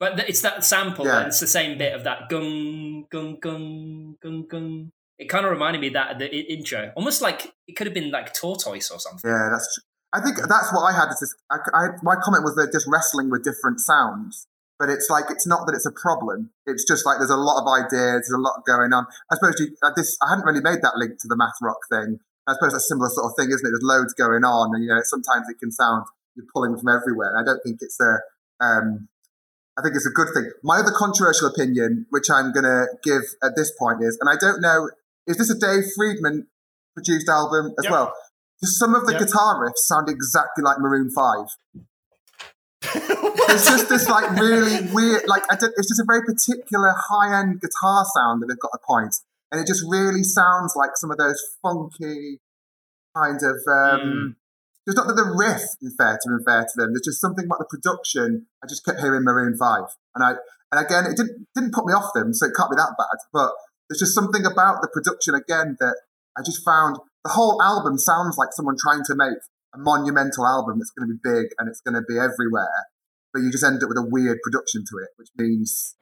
[0.00, 1.18] But th- it's that sample, Yeah.
[1.18, 4.90] and it's the same bit of that gung gung gung gung gung.
[5.18, 8.10] It kind of reminded me of that the intro, almost like it could have been
[8.10, 9.30] like tortoise or something.
[9.30, 9.48] Yeah.
[9.52, 9.78] That's.
[10.12, 11.08] I think that's what I had.
[11.08, 14.46] Is this, I, I, my comment was they're just wrestling with different sounds,
[14.78, 16.50] but it's like it's not that it's a problem.
[16.66, 19.06] It's just like there's a lot of ideas, there's a lot going on.
[19.30, 20.16] I suppose you, uh, this.
[20.22, 22.18] I hadn't really made that link to the math rock thing.
[22.46, 23.70] I suppose that's a similar sort of thing, isn't it?
[23.70, 26.04] There's loads going on, and you know sometimes it can sound
[26.36, 27.30] you're pulling from everywhere.
[27.34, 28.20] And I don't think it's a.
[28.64, 29.08] Um,
[29.78, 30.50] I think it's a good thing.
[30.62, 34.36] My other controversial opinion, which I'm going to give at this point, is, and I
[34.38, 34.90] don't know,
[35.26, 36.44] is this a Dave Fridmann
[36.94, 37.90] produced album as Yep.
[37.90, 38.14] well?
[38.64, 39.20] Some of the Yep.
[39.22, 41.46] guitar riffs sound exactly like Maroon Five.
[42.94, 47.40] It's just this like really weird, like I don't, it's just a very particular high
[47.40, 49.10] end guitar sound that they've got a
[49.52, 52.40] and it just really sounds like some of those funky
[53.14, 53.56] kind of.
[53.70, 54.36] Um,
[54.88, 56.92] Just not that the riff is fair to and fair to them.
[56.92, 58.46] There's just something about the production.
[58.64, 59.84] I just kept hearing Maroon Five,
[60.14, 60.34] and I
[60.72, 63.18] and again it didn't didn't put me off them, so it can't be that bad.
[63.32, 63.52] But
[63.88, 65.96] there's just something about the production again that
[66.36, 69.38] I just found the whole album sounds like someone trying to make
[69.74, 72.86] a monumental album that's going to be big and it's going to be everywhere,
[73.32, 75.96] but you just end up with a weird production to it, which means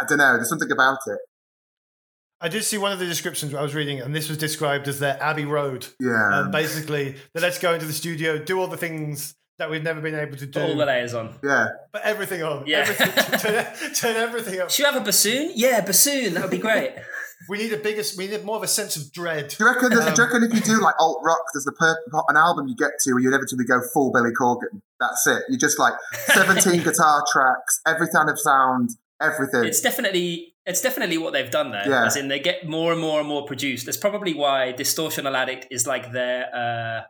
[0.00, 0.34] I don't know.
[0.34, 1.18] There's something about it.
[2.40, 4.98] I did see one of the descriptions I was reading, and this was described as
[4.98, 5.86] their Abbey Road.
[6.00, 6.40] Yeah.
[6.40, 10.00] Um, basically, that let's go into the studio, do all the things that we've never
[10.00, 11.34] been able to do, Put all the layers on.
[11.42, 11.68] yeah.
[11.92, 12.66] but everything on.
[12.66, 12.78] Yeah.
[12.88, 14.70] Everything, turn, turn everything up.
[14.70, 15.52] Should you have a bassoon?
[15.54, 16.34] Yeah, bassoon.
[16.34, 16.92] That would be great.
[17.46, 19.48] We need a bigger, we need more of a sense of dread.
[19.48, 19.92] Do you reckon?
[19.92, 21.96] Um, do you reckon if you do like alt rock, there's the per-
[22.28, 24.80] an album you get to where you inevitably go full Billy Corgan.
[24.98, 25.42] That's it.
[25.50, 25.92] You're just like
[26.32, 28.90] 17 guitar tracks, every kind of sound,
[29.20, 29.64] everything.
[29.64, 31.86] it's definitely it's definitely what they've done there.
[31.86, 32.06] Yeah.
[32.06, 33.84] As in, they get more and more and more produced.
[33.84, 37.02] That's probably why Distortional Addict is like their uh,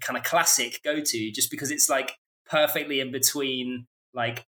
[0.00, 2.12] kind of classic go to, just because it's like
[2.46, 4.46] perfectly in between like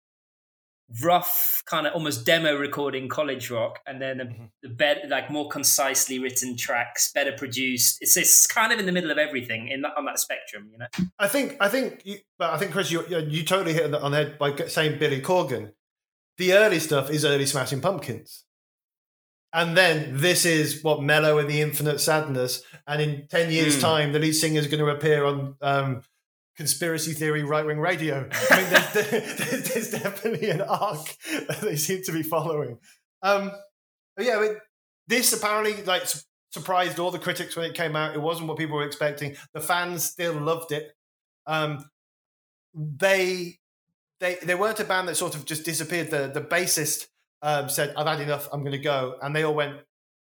[1.01, 4.49] rough kind of almost demo recording college rock and then the, Mhm.
[4.61, 8.91] the better like more concisely written tracks better produced it's, it's kind of in the
[8.91, 12.17] middle of everything in that, on that spectrum you know I think, I think, you,
[12.37, 15.21] but I think Chris, you you you totally hit on the, head by saying Billy
[15.21, 15.71] Corgan.
[16.37, 18.43] The early stuff is early Smashing Pumpkins,
[19.53, 22.63] and then this is what Mellow and the Infinite Sadness.
[22.87, 23.81] And in ten years' Hmm.
[23.81, 26.01] time, the lead singer is going to appear on um,
[26.57, 28.29] Conspiracy Theory Right Wing Radio.
[28.49, 31.15] I mean, there's, there's, there's definitely an arc
[31.47, 32.77] that they seem to be following.
[33.21, 33.51] Um,
[34.15, 34.55] but yeah, I mean,
[35.07, 36.19] this apparently like su-
[36.51, 38.15] surprised all the critics when it came out.
[38.15, 39.35] It wasn't what people were expecting.
[39.53, 40.93] The fans still loved it.
[41.45, 41.85] Um,
[42.73, 43.57] they
[44.19, 46.09] they they weren't a band that sort of just disappeared.
[46.11, 47.07] The the bassist
[47.41, 48.47] um, said, "I've had enough.
[48.51, 49.77] I'm going to go," and they all went,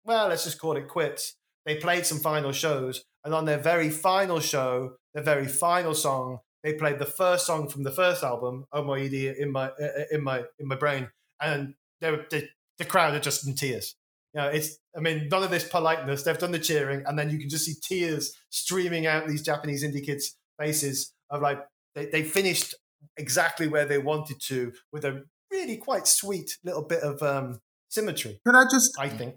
[0.04, 1.36] "Well, let's just call it quits."
[1.66, 6.40] They played some final shows, and on their very final show, their very final song,
[6.64, 10.04] they played the first song from the first album, "Oh My Idiot," in my uh,
[10.12, 11.10] in my in my brain,
[11.42, 13.96] and they were, they, the crowd are just in tears.
[14.34, 16.24] You know, it's I mean, none of this politeness.
[16.24, 19.84] They've done the cheering, and then you can just see tears streaming out these Japanese
[19.84, 21.60] indie kids' faces of like
[21.96, 22.76] they, they finished
[23.18, 25.24] exactly where they wanted to with a
[25.56, 28.40] really quite sweet little bit of um, symmetry.
[28.46, 29.36] Can I just I think.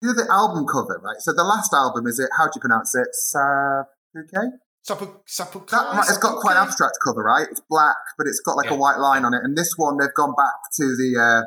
[0.00, 1.20] you know the album cover, right?
[1.20, 2.30] So the last album is it?
[2.38, 3.08] How do you pronounce it?
[3.34, 4.50] Sapuke.
[4.86, 7.46] Sapu, sapu, That, it's got quite an abstract cover, right?
[7.50, 8.76] It's black, but it's got like Yeah.
[8.76, 9.40] a white line on it.
[9.42, 11.42] And this one, they've gone back to the uh,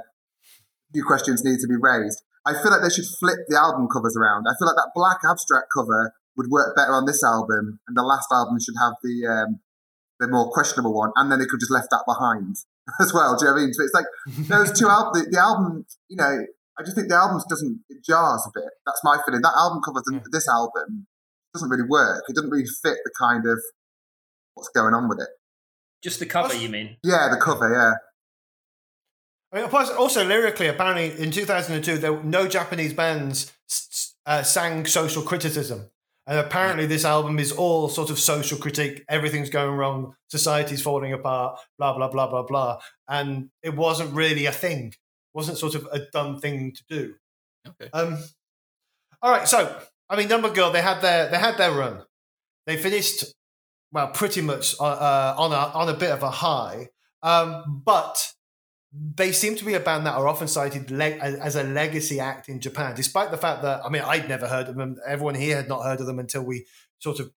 [0.91, 2.23] few questions need to be raised.
[2.47, 4.47] I feel like they should flip the album covers around.
[4.49, 8.01] I feel like that black abstract cover would work better on this album, and the
[8.01, 9.59] last album should have the um,
[10.19, 12.55] the more questionable one, and then they could just left that behind
[13.01, 13.35] as well.
[13.37, 13.73] Do you know what I mean?
[13.73, 14.05] So it's like
[14.47, 15.25] those two albums.
[15.25, 16.45] The, the album, you know,
[16.79, 18.69] I just think the album doesn't it jars a bit.
[18.85, 19.41] That's my feeling.
[19.41, 20.19] That album cover Yeah.
[20.31, 21.07] this album
[21.53, 22.23] doesn't really work.
[22.29, 23.59] It doesn't really fit the kind of
[24.53, 25.29] what's going on with it.
[26.03, 26.97] Just the cover, That's- you mean?
[27.03, 27.71] Yeah, the cover.
[27.73, 27.93] Yeah.
[29.51, 33.51] I mean, plus, also lyrically, apparently in 2002, there were no Japanese bands
[34.25, 35.89] uh, sang social criticism.
[36.27, 39.03] And apparently, this album is all sort of social critique.
[39.07, 40.13] Everything's going wrong.
[40.27, 41.57] Society's falling apart.
[41.79, 42.79] Blah blah blah blah blah.
[43.07, 44.93] And it wasn't really a thing.
[45.33, 47.13] wasn't sort of a done thing to do.
[47.67, 47.89] Okay.
[47.93, 48.17] Um,
[49.21, 49.47] all right.
[49.47, 52.03] So, I mean, Number Girl, they had their they had their run.
[52.65, 53.23] They finished
[53.91, 56.89] well, pretty much uh, uh, on a on a bit of a high.
[57.23, 58.33] Um, but
[59.15, 62.59] they seem to be a band that are often cited as a legacy act in
[62.59, 64.97] Japan, despite the fact that I mean I'd never heard of them.
[65.05, 66.65] Everyone here had not heard of them until we
[66.99, 67.31] sort of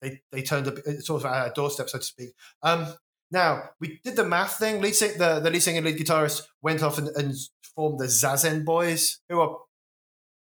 [0.00, 2.34] they they turned up uh, sort of at our doorstep, so to speak.
[2.62, 2.94] Um,
[3.30, 4.80] now we did the math thing.
[4.80, 7.34] Lead sing, the the lead singer, and lead guitarist went off and, and
[7.74, 9.58] formed the Zazen Boys, who are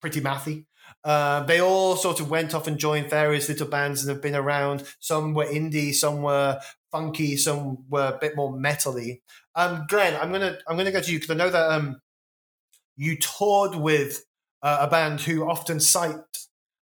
[0.00, 0.66] pretty mathy.
[1.02, 4.34] Uh, they all sort of went off and joined various little bands and have been
[4.34, 4.84] around.
[4.98, 9.20] Some were indie, some were funky, some were a bit more metally.
[9.54, 12.00] Um, Glenn, I'm gonna I'm gonna go to you because I know that um,
[12.96, 14.24] you toured with
[14.62, 16.16] uh, a band who often cite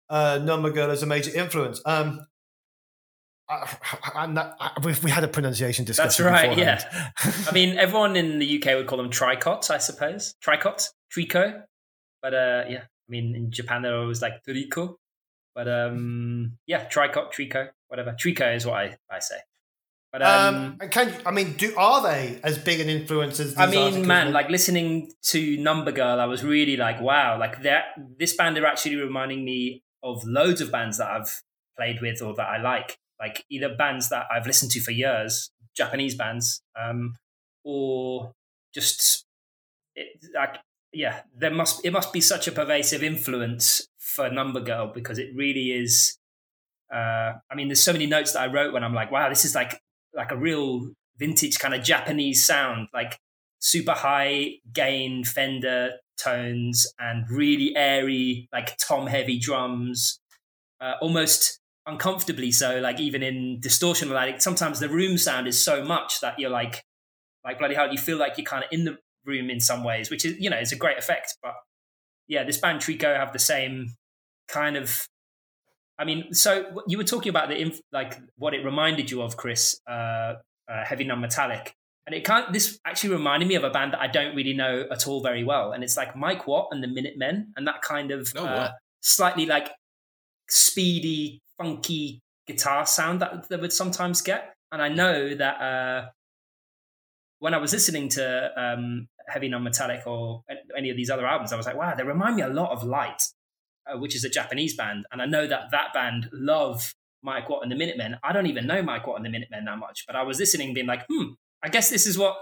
[0.08, 1.80] uh, Number Girl as a major influence.
[1.84, 2.26] Um,
[3.48, 3.76] I,
[4.14, 4.70] I'm not, I,
[5.02, 6.06] we, had a pronunciation discussion.
[6.06, 6.86] That's right, beforehand.
[7.48, 10.34] I mean, everyone in the UK would call them tricots, I suppose.
[10.42, 11.62] Tricot, trico.
[12.22, 14.96] But uh, yeah, I mean, in Japan they're always like trico.
[15.54, 18.12] But um, yeah, tricot, trico, whatever.
[18.12, 19.36] Trico is what I, I say.
[20.12, 23.58] But um, um, can you, I mean, do are they as big an influence as?
[23.58, 27.86] I mean, man, like listening to Number Girl, I was really like, wow, like that.
[28.18, 31.42] This band are actually reminding me of loads of bands that I've
[31.76, 35.50] played with or that I like, like either bands that I've listened to for years,
[35.76, 37.16] Japanese bands, um,
[37.64, 38.32] or
[38.72, 39.24] just
[39.96, 40.58] it, like,
[40.94, 45.30] yeah, there must it must be such a pervasive influence for Number Girl because it
[45.34, 46.18] really is.
[46.92, 49.44] Uh, I mean, there's so many notes that I wrote when I'm like, wow, this
[49.44, 49.80] is like
[50.14, 53.18] like a real vintage kind of Japanese sound, like
[53.58, 60.20] super high gain Fender tones and really airy, like tom heavy drums,
[60.80, 62.78] uh, almost uncomfortably so.
[62.80, 66.84] Like even in distortion, like sometimes the room sound is so much that you're like,
[67.44, 70.10] like bloody hell, you feel like you're kind of in the room in some ways,
[70.10, 71.36] which is you know it's a great effect.
[71.42, 71.54] But
[72.28, 73.94] yeah, this band Trico have the same
[74.48, 75.06] kind of
[75.98, 79.36] I mean, so you were talking about the inf- like what it reminded you of,
[79.36, 80.34] Chris, uh,
[80.68, 81.74] uh, Heavy Non Metallic,
[82.06, 84.86] and it kind this actually reminded me of a band that I don't really know
[84.90, 88.10] at all very well, and it's like Mike Watt and the Minutemen, and that kind
[88.10, 88.72] of Oh, uh,
[89.02, 89.70] slightly like
[90.48, 96.08] speedy, funky guitar sound that they would sometimes get, and I know that uh,
[97.38, 100.42] when I was listening to um, Heavy Non Metallic or
[100.76, 102.82] any of these other albums, I was like, wow, they remind me a lot of
[102.84, 103.22] LITE
[103.86, 107.62] uh, which is a Japanese band, and I know that that band love Mike Watt
[107.62, 108.16] and the Minutemen.
[108.24, 110.72] I don't even know Mike Watt and the Minutemen that much, but I was listening,
[110.72, 112.34] being like, hmm, I guess this is what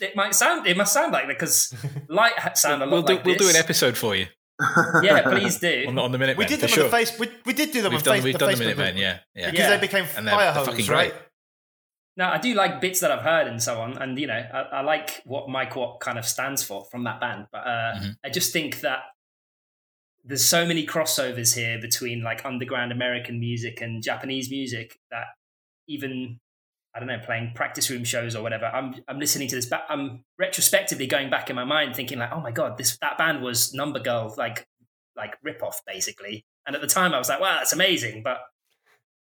[0.00, 0.66] it might sound.
[0.66, 1.72] It must sound like because
[2.08, 4.26] LITE sound a lot We'll do like we'll do an episode for you
[5.02, 5.84] Yeah, please do.
[5.88, 6.36] on, the- on the minute.
[6.36, 6.84] we did for them sure.
[6.86, 7.18] on the face.
[7.18, 8.76] We, we did do them We've on done face, we've the done the Facebook minute
[8.78, 8.96] men.
[8.96, 9.50] Yeah, yeah.
[9.52, 9.76] because Yeah.
[9.76, 11.10] they became And fire they're hose, right?
[11.12, 11.22] great.
[12.16, 14.60] Now, I do like bits that I've heard and so on, and you know, I,
[14.60, 17.46] I like what Mike Watt kind of stands for from that band.
[17.52, 18.16] But uh, Mhm.
[18.24, 19.00] I just think that
[20.24, 25.26] there's so many crossovers here between like underground American music and Japanese music that
[25.88, 26.40] even
[26.92, 28.66] I don't know, playing practice room shows or whatever.
[28.66, 32.32] I'm I'm listening to this, but I'm retrospectively going back in my mind, thinking like,
[32.32, 34.66] oh my god, this that band was Number Girl, like
[35.16, 36.44] like rip off basically.
[36.66, 38.38] And at the time, I was like, wow, that's amazing, but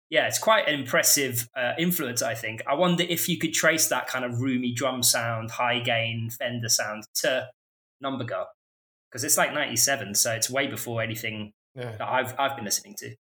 [0.09, 2.61] yeah, it's quite an impressive uh, influence, I think.
[2.67, 6.69] I wonder if you could trace that kind of roomy drum sound, high gain Fender
[6.69, 7.47] sound to
[8.01, 8.47] Number Girl.
[9.09, 11.95] Because it's like 97, so it's way before anything Yeah.
[11.97, 13.15] that I've, I've been listening to.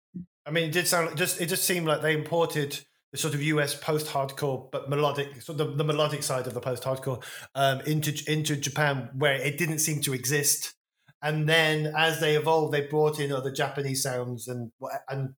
[0.45, 1.41] I mean, it did sound just.
[1.41, 2.79] It just seemed like they imported
[3.11, 6.61] the sort of US post-hardcore, but melodic, sort of the, the melodic side of the
[6.61, 7.21] post-hardcore
[7.53, 10.73] um, into into Japan, where it didn't seem to exist.
[11.21, 14.71] And then, as they evolved, they brought in other Japanese sounds and
[15.09, 15.33] and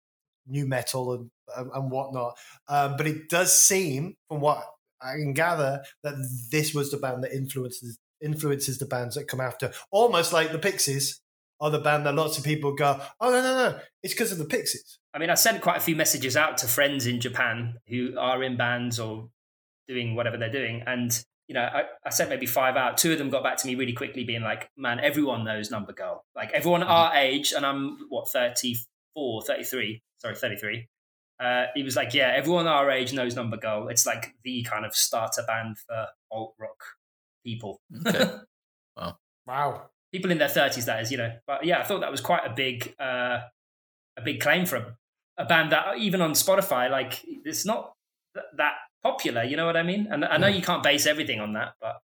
[0.48, 2.38] new metal and and, and whatnot.
[2.68, 4.64] Um, but it does seem, from what
[5.02, 6.16] I can gather, that
[6.52, 10.60] this was the band that influences influences the bands that come after, almost like the
[10.60, 11.22] Pixies.
[11.62, 14.38] are the band that lots of people go, oh no no no, it's because of
[14.38, 14.98] the Pixies.
[15.14, 18.44] I mean, I sent quite a few messages out to friends in Japan who are
[18.44, 19.30] in bands or
[19.88, 21.12] doing whatever they're doing, and
[21.48, 22.98] you know, I, I sent maybe five out.
[22.98, 25.94] Two of them got back to me really quickly, being like, "Man, everyone knows Number
[25.94, 26.24] Girl.
[26.36, 26.92] Like everyone Mm-hmm.
[26.92, 30.02] our age, and I'm what 34, 33.
[30.20, 30.88] Sorry, thirty three.
[31.40, 33.88] Uh, he was like, "Yeah, everyone our age knows Number Girl.
[33.88, 36.84] It's like the kind of starter band for alt rock
[37.46, 38.30] people." Okay.
[39.48, 39.90] Wow.
[40.12, 41.32] people in their thirties, that is, you know.
[41.48, 43.40] But yeah, I thought that was quite a big, uh,
[44.18, 44.98] a big claim for a,
[45.40, 47.94] a band that even on Spotify, like it's not
[48.36, 49.44] th- that popular.
[49.44, 50.08] You know what I mean?
[50.12, 52.00] And I know you can't base everything on that, but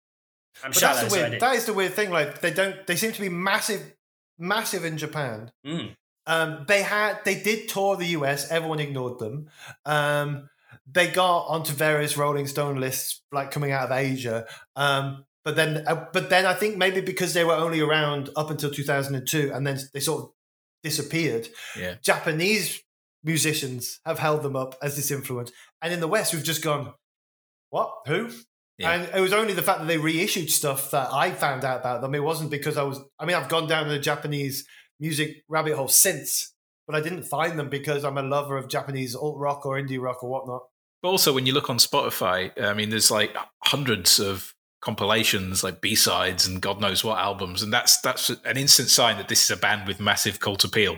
[0.63, 1.31] I'm But shallow, that's the so I weird.
[1.31, 1.41] did.
[1.41, 2.11] That is the weird thing.
[2.11, 2.85] Like they don't.
[2.85, 3.91] They seem to be massive,
[4.37, 5.51] massive in Japan.
[5.65, 5.95] Mm.
[6.31, 7.19] Um, they had.
[7.25, 8.49] They did tour the US.
[8.49, 9.49] Everyone ignored them.
[9.85, 10.49] Um,
[10.89, 14.45] they got onto various Rolling Stone lists, like coming out of Asia.
[14.75, 18.49] Um, but then, uh, but then I think maybe because they were only around up
[18.49, 20.29] until 2002, and then they sort of
[20.83, 21.49] disappeared.
[21.77, 21.95] Yeah.
[22.01, 22.81] Japanese
[23.23, 25.51] musicians have held them up as this influence,
[25.81, 26.93] and in the West, we've just gone,
[27.71, 27.93] what?
[28.07, 28.29] Who?
[28.77, 28.91] Yeah.
[28.91, 32.01] And it was only the fact that they reissued stuff that I found out about
[32.01, 32.15] them.
[32.15, 32.99] It wasn't because I was.
[33.19, 34.65] I mean, I've gone down to the Japanese
[35.01, 36.53] music rabbit hole since,
[36.87, 39.99] but I didn't find them because I'm a lover of Japanese alt rock or indie
[39.99, 40.61] rock or whatnot.
[41.01, 43.35] But also, when you look on Spotify, I mean, there's like
[43.65, 48.55] hundreds of compilations, like B sides, and God knows what albums, and that's that's an
[48.57, 50.97] instant sign that this is a band with massive cult appeal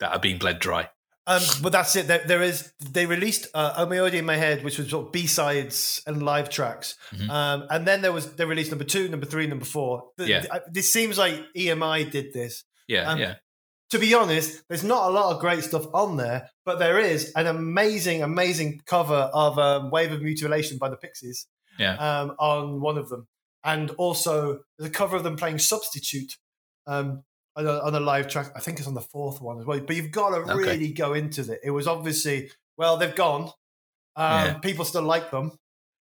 [0.00, 0.90] that are being bled dry.
[1.26, 2.06] Um, but that's it.
[2.06, 2.72] There, there is.
[2.80, 6.48] They released uh, "Omoide in My Head," which was sort of B sides and live
[6.50, 7.28] tracks, Mhm.
[7.30, 10.10] um, and then there was they released number two, number three, number four.
[10.16, 10.40] The- Yeah.
[10.40, 12.64] the- this seems like EMI did this.
[12.88, 13.34] Yeah, Um, yeah,
[13.90, 17.32] to be honest, there's not a lot of great stuff on there, but there is
[17.36, 21.46] an amazing, amazing cover of um, "Wave of Mutilation" by the Pixies
[21.78, 21.94] yeah.
[21.94, 23.26] um, on one of them,
[23.64, 26.36] and also there's a cover of them playing "Substitute"
[26.86, 27.22] um,
[27.56, 28.52] on, a, on a live track.
[28.56, 29.80] I think it's on the fourth one as well.
[29.80, 30.54] But you've got to Okay.
[30.54, 31.60] really go into it.
[31.62, 33.44] It was obviously well, they've gone.
[34.16, 34.58] Um, Yeah.
[34.58, 35.52] People still like them.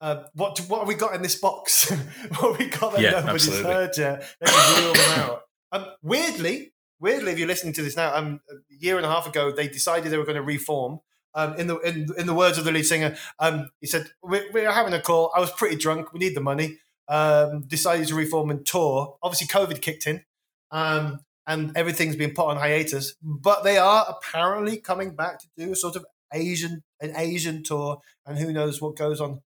[0.02, 1.90] Uh, what what have we got in this box?
[2.40, 3.72] what have we got that Yeah, nobody's absolutely.
[3.74, 4.36] heard yet?
[4.42, 5.42] Let's reel them out.
[5.72, 9.28] Um, weirdly, weirdly, if you're listening to this now, um, a year and a half
[9.28, 11.00] ago, they decided they were going to reform.
[11.36, 14.52] Um, in the in, in the words of the lead singer, um, he said, we're,
[14.52, 15.32] "We're having a call.
[15.36, 16.12] I was pretty drunk.
[16.12, 16.80] We need the money.
[17.08, 19.18] Um, decided to reform and tour.
[19.22, 20.24] Obviously, COVID kicked in,
[20.72, 23.14] um, and everything's been put on hiatus.
[23.22, 28.02] But they are apparently coming back to do a sort of Asian an Asian tour,
[28.26, 29.42] and who knows what goes on,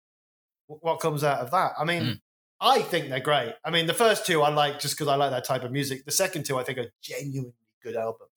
[0.67, 1.73] what comes out of that.
[1.79, 2.21] I mean." Mm.
[2.61, 3.55] I think they're great.
[3.65, 6.05] I mean, the first two I like just because I like that type of music.
[6.05, 8.31] The second two I think are genuinely good albums.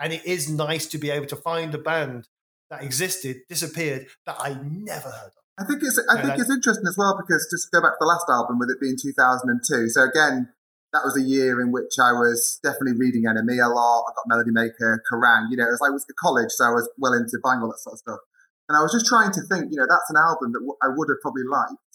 [0.00, 2.28] And it is nice to be able to find a band
[2.70, 5.42] that existed, disappeared, that I never heard of.
[5.58, 7.92] I think it's I think that- it's interesting as well because just to go back
[7.92, 9.88] to the last album with it being 2002.
[9.90, 10.52] So again,
[10.92, 14.04] that was a year in which I was definitely reading NME a lot.
[14.08, 15.50] I got Melody Maker, Kerrang.
[15.50, 17.68] You know, it was like it was college, so I was well into buying all
[17.68, 18.20] that sort of stuff.
[18.68, 20.88] And I was just trying to think, you know, that's an album that w- I
[20.94, 21.87] would have probably liked.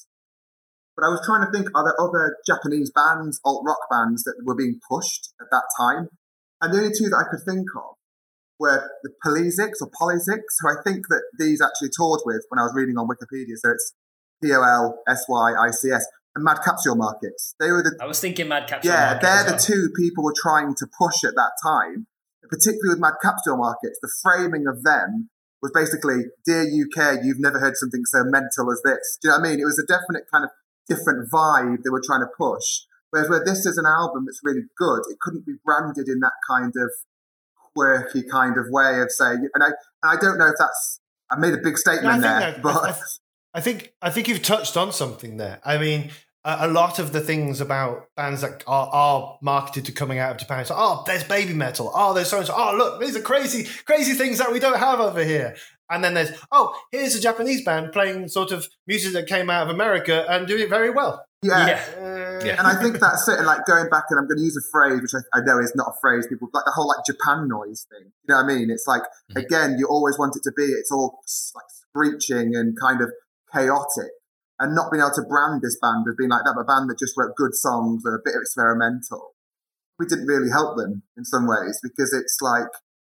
[0.96, 4.36] But I was trying to think, are there other Japanese bands, alt rock bands, that
[4.46, 6.10] were being pushed at that time?
[6.62, 7.96] And the only two that I could think of
[8.60, 12.64] were the Polysics or Polysics, who I think that these actually toured with when I
[12.64, 13.58] was reading on Wikipedia.
[13.58, 13.94] So it's
[14.42, 17.56] P O L S Y I C S and Mad Capsule Markets.
[17.60, 18.92] They were the I was thinking Mad Capsule.
[18.92, 22.08] yeah, they're as the two people were trying to push at that time,
[22.50, 24.00] particularly with Mad Capsule Markets.
[24.02, 25.30] The framing of them
[25.62, 29.40] was basically, "Dear UK, you've never heard something so mental as this." Do you know
[29.40, 29.60] what I mean?
[29.60, 30.52] It was a definite kind of
[30.88, 32.82] different vibe they were trying to push.
[33.10, 36.34] Whereas where this is an album that's really good, it couldn't be branded in that
[36.50, 36.90] kind of
[37.76, 39.48] quirky kind of way of saying.
[39.54, 41.00] And I, and I don't know if that's.
[41.30, 43.00] I made a big statement No, there, think but that-
[43.56, 45.60] I think I think you've touched on something there.
[45.64, 46.10] I mean,
[46.44, 50.32] a, a lot of the things about bands that are, are marketed to coming out
[50.32, 50.58] of Japan.
[50.58, 51.92] Like, oh, there's Babymetal.
[51.94, 52.54] Oh, there's so and so.
[52.58, 55.56] Oh, look, these are crazy, crazy things that we don't have over here.
[55.90, 59.64] And then there's, oh, here's a Japanese band playing sort of music that came out
[59.68, 61.26] of America and doing it very well.
[61.44, 61.68] yeah.
[61.68, 61.84] Yeah.
[61.98, 62.56] Uh, Yeah.
[62.58, 63.38] And I think that's it.
[63.38, 65.60] And like going back, and I'm going to use a phrase which I, I know
[65.60, 66.26] is not a phrase.
[66.28, 68.12] People like the whole like Japan noise thing.
[68.24, 68.70] You know what I mean?
[68.72, 69.44] It's like Mhm.
[69.46, 70.64] again, you always want it to be.
[70.72, 71.20] It's all
[71.56, 73.12] like screeching and kind of
[73.54, 74.12] chaotic,
[74.60, 76.90] and not being able to brand this band as being like that, but a band
[76.90, 79.36] that just wrote good songs or a bit experimental.
[80.00, 82.72] We didn't really help them in some ways because it's like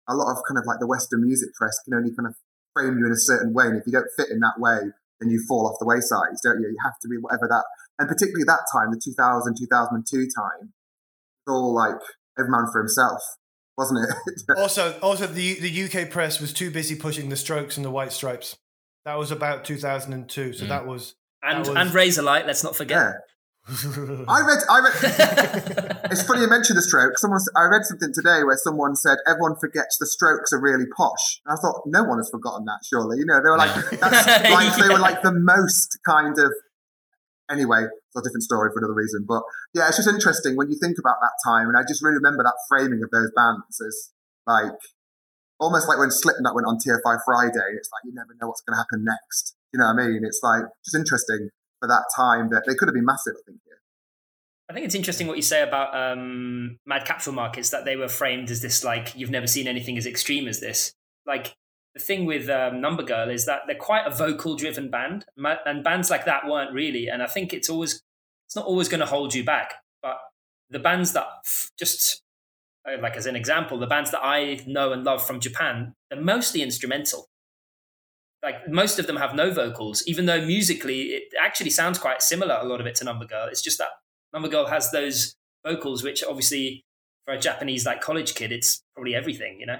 [0.08, 2.34] a lot of kind of like the Western music press can only kind of
[2.80, 4.78] frame you in a certain way, and if you don't fit in that way,
[5.20, 6.68] then you fall off the wayside, don't you?
[6.68, 7.64] You have to be whatever that
[7.98, 11.96] and particularly that time, the 2000, 2002 time, it's all like
[12.38, 13.20] every man for himself,
[13.76, 14.16] wasn't it?
[14.56, 18.12] Also, also the the UK press was too busy pushing the Strokes and the White
[18.12, 18.56] Stripes.
[19.04, 20.54] That was about 2002.
[20.54, 20.68] So Mm.
[20.68, 22.46] that was and that was- and Razorlight.
[22.46, 23.12] Let's not forget.
[23.68, 24.24] yeah.
[24.26, 24.58] I read.
[24.70, 25.86] I read.
[26.10, 27.18] it's funny you mentioned the stroke.
[27.18, 27.40] Someone.
[27.56, 31.40] I read something today where someone said everyone forgets the strokes are really posh.
[31.46, 32.82] And I thought no one has forgotten that.
[32.84, 36.52] Surely, you know, they were like, that's like they were like the most kind of.
[37.50, 39.26] Anyway, it's a different story for another reason.
[39.26, 39.42] But
[39.74, 42.44] yeah, it's just interesting when you think about that time, and I just really remember
[42.44, 44.14] that framing of those bands as
[44.46, 44.78] like
[45.58, 47.74] almost like when Slipknot went on TFI Friday.
[47.74, 49.54] It's like you never know what's going to happen next.
[49.74, 50.22] You know what I mean?
[50.22, 51.50] It's like just interesting
[51.80, 53.34] for that time that they could have been massive.
[53.34, 53.60] I think.
[54.70, 58.06] I think it's interesting what you say about um, Mad Capsule Markets that they were
[58.06, 60.94] framed as this like you've never seen anything as extreme as this.
[61.26, 61.56] Like
[61.94, 65.82] the thing with um, Number Girl is that they're quite a vocal driven band, and
[65.82, 67.08] bands like that weren't really.
[67.08, 68.00] And I think it's always
[68.46, 70.18] it's not always going to hold you back, but
[70.70, 72.22] the bands that f- just
[72.88, 76.20] uh, like as an example, the bands that I know and love from Japan, they're
[76.20, 77.26] mostly instrumental
[78.42, 82.58] like most of them have no vocals, even though musically it actually sounds quite similar.
[82.60, 83.48] A lot of it to Number Girl.
[83.48, 83.88] It's just that
[84.32, 86.84] Number Girl has those vocals, which obviously
[87.26, 89.78] for a Japanese like college kid, it's probably everything, you know.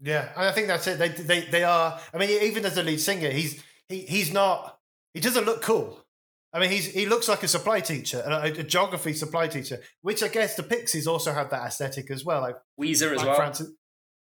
[0.00, 0.98] Yeah, and I think that's it.
[0.98, 2.00] They they they are.
[2.12, 4.78] I mean, even as a lead singer, he's he he's not.
[5.14, 6.04] He doesn't look cool.
[6.52, 10.22] I mean, he's he looks like a supply teacher, a, a geography supply teacher, which
[10.22, 12.40] I guess the Pixies also have that aesthetic as well.
[12.40, 13.34] Like Weezer as well.
[13.34, 13.70] Francis,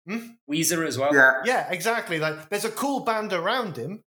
[0.07, 0.29] Hmm?
[0.49, 1.13] Weezer as well.
[1.13, 1.41] Yeah.
[1.45, 2.19] Yeah, exactly.
[2.19, 4.03] Like there's a cool band around him,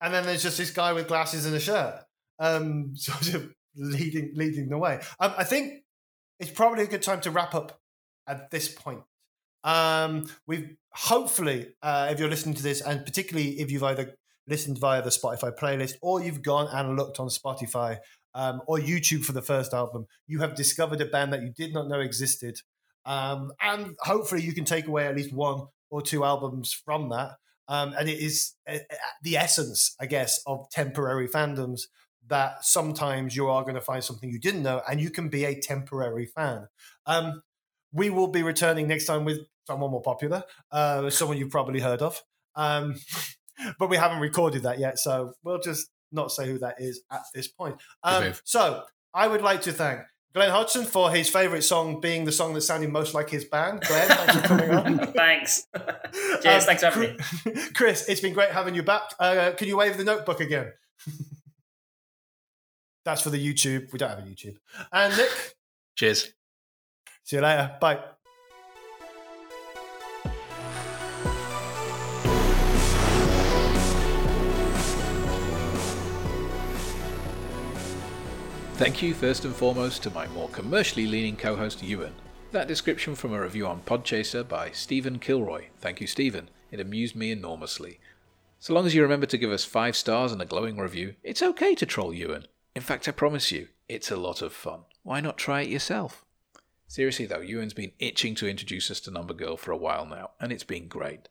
[0.00, 2.02] and then there's just this guy with glasses and a shirt,
[2.38, 5.00] um, sort of leading leading the way.
[5.20, 5.84] Um, I think
[6.38, 7.80] it's probably a good time to wrap up
[8.26, 9.02] at this point.
[9.64, 14.16] Um, we've hopefully, uh, if you're listening to this, and particularly if you've either
[14.48, 17.98] listened via the Spotify playlist or you've gone and looked on Spotify
[18.34, 21.72] um, or YouTube for the first album, you have discovered a band that you did
[21.72, 22.58] not know existed
[23.04, 27.32] um, and hopefully, you can take away at least one or two albums from that.
[27.68, 28.78] Um, and it is uh,
[29.22, 31.82] the essence, I guess, of temporary fandoms
[32.28, 35.44] that sometimes you are going to find something you didn't know and you can be
[35.44, 36.68] a temporary fan.
[37.06, 37.42] Um,
[37.92, 42.00] we will be returning next time with someone more popular, uh, someone you've probably heard
[42.00, 42.22] of.
[42.54, 42.96] Um,
[43.78, 47.22] but we haven't recorded that yet, so we'll just not say who that is at
[47.34, 47.76] this point.
[48.02, 48.82] Um, so
[49.14, 50.00] I would like to thank
[50.34, 53.82] Glenn Hodgson for his favourite song being the song that sounded most like his band.
[53.82, 54.98] Glenn, thanks for coming on.
[55.12, 55.66] thanks.
[56.42, 56.46] Cheers.
[56.46, 57.62] Um, thanks for having me.
[57.74, 59.02] Chris, it's been great having you back.
[59.18, 60.72] Uh, can you wave the notebook again?
[63.04, 63.92] That's for the YouTube.
[63.92, 64.56] We don't have a YouTube.
[64.92, 65.30] And Nick.
[65.96, 66.32] Cheers.
[67.24, 67.76] See you later.
[67.80, 67.98] Bye.
[78.74, 82.14] Thank you first and foremost to my more commercially leaning co host Ewan.
[82.50, 85.66] That description from a review on Podchaser by Stephen Kilroy.
[85.78, 86.50] Thank you, Stephen.
[86.70, 88.00] It amused me enormously.
[88.58, 91.42] So long as you remember to give us five stars and a glowing review, it's
[91.42, 92.46] okay to troll Ewan.
[92.74, 94.80] In fact, I promise you, it's a lot of fun.
[95.02, 96.24] Why not try it yourself?
[96.86, 100.30] Seriously though, Ewan's been itching to introduce us to Number Girl for a while now,
[100.40, 101.28] and it's been great.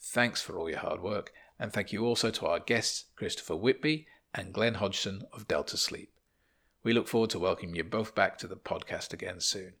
[0.00, 4.06] Thanks for all your hard work, and thank you also to our guests, Christopher Whitby
[4.34, 6.12] and Glenn Hodgson of Delta Sleep.
[6.82, 9.74] We look forward to welcoming you both back to the podcast again soon.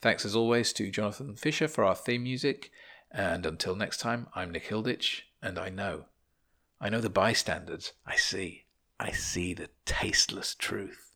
[0.00, 2.70] Thanks as always to Jonathan Fisher for our theme music.
[3.10, 6.04] And until next time, I'm Nick Hilditch, and I know.
[6.80, 7.92] I know the bystanders.
[8.06, 8.64] I see.
[9.00, 11.07] I see the tasteless truth.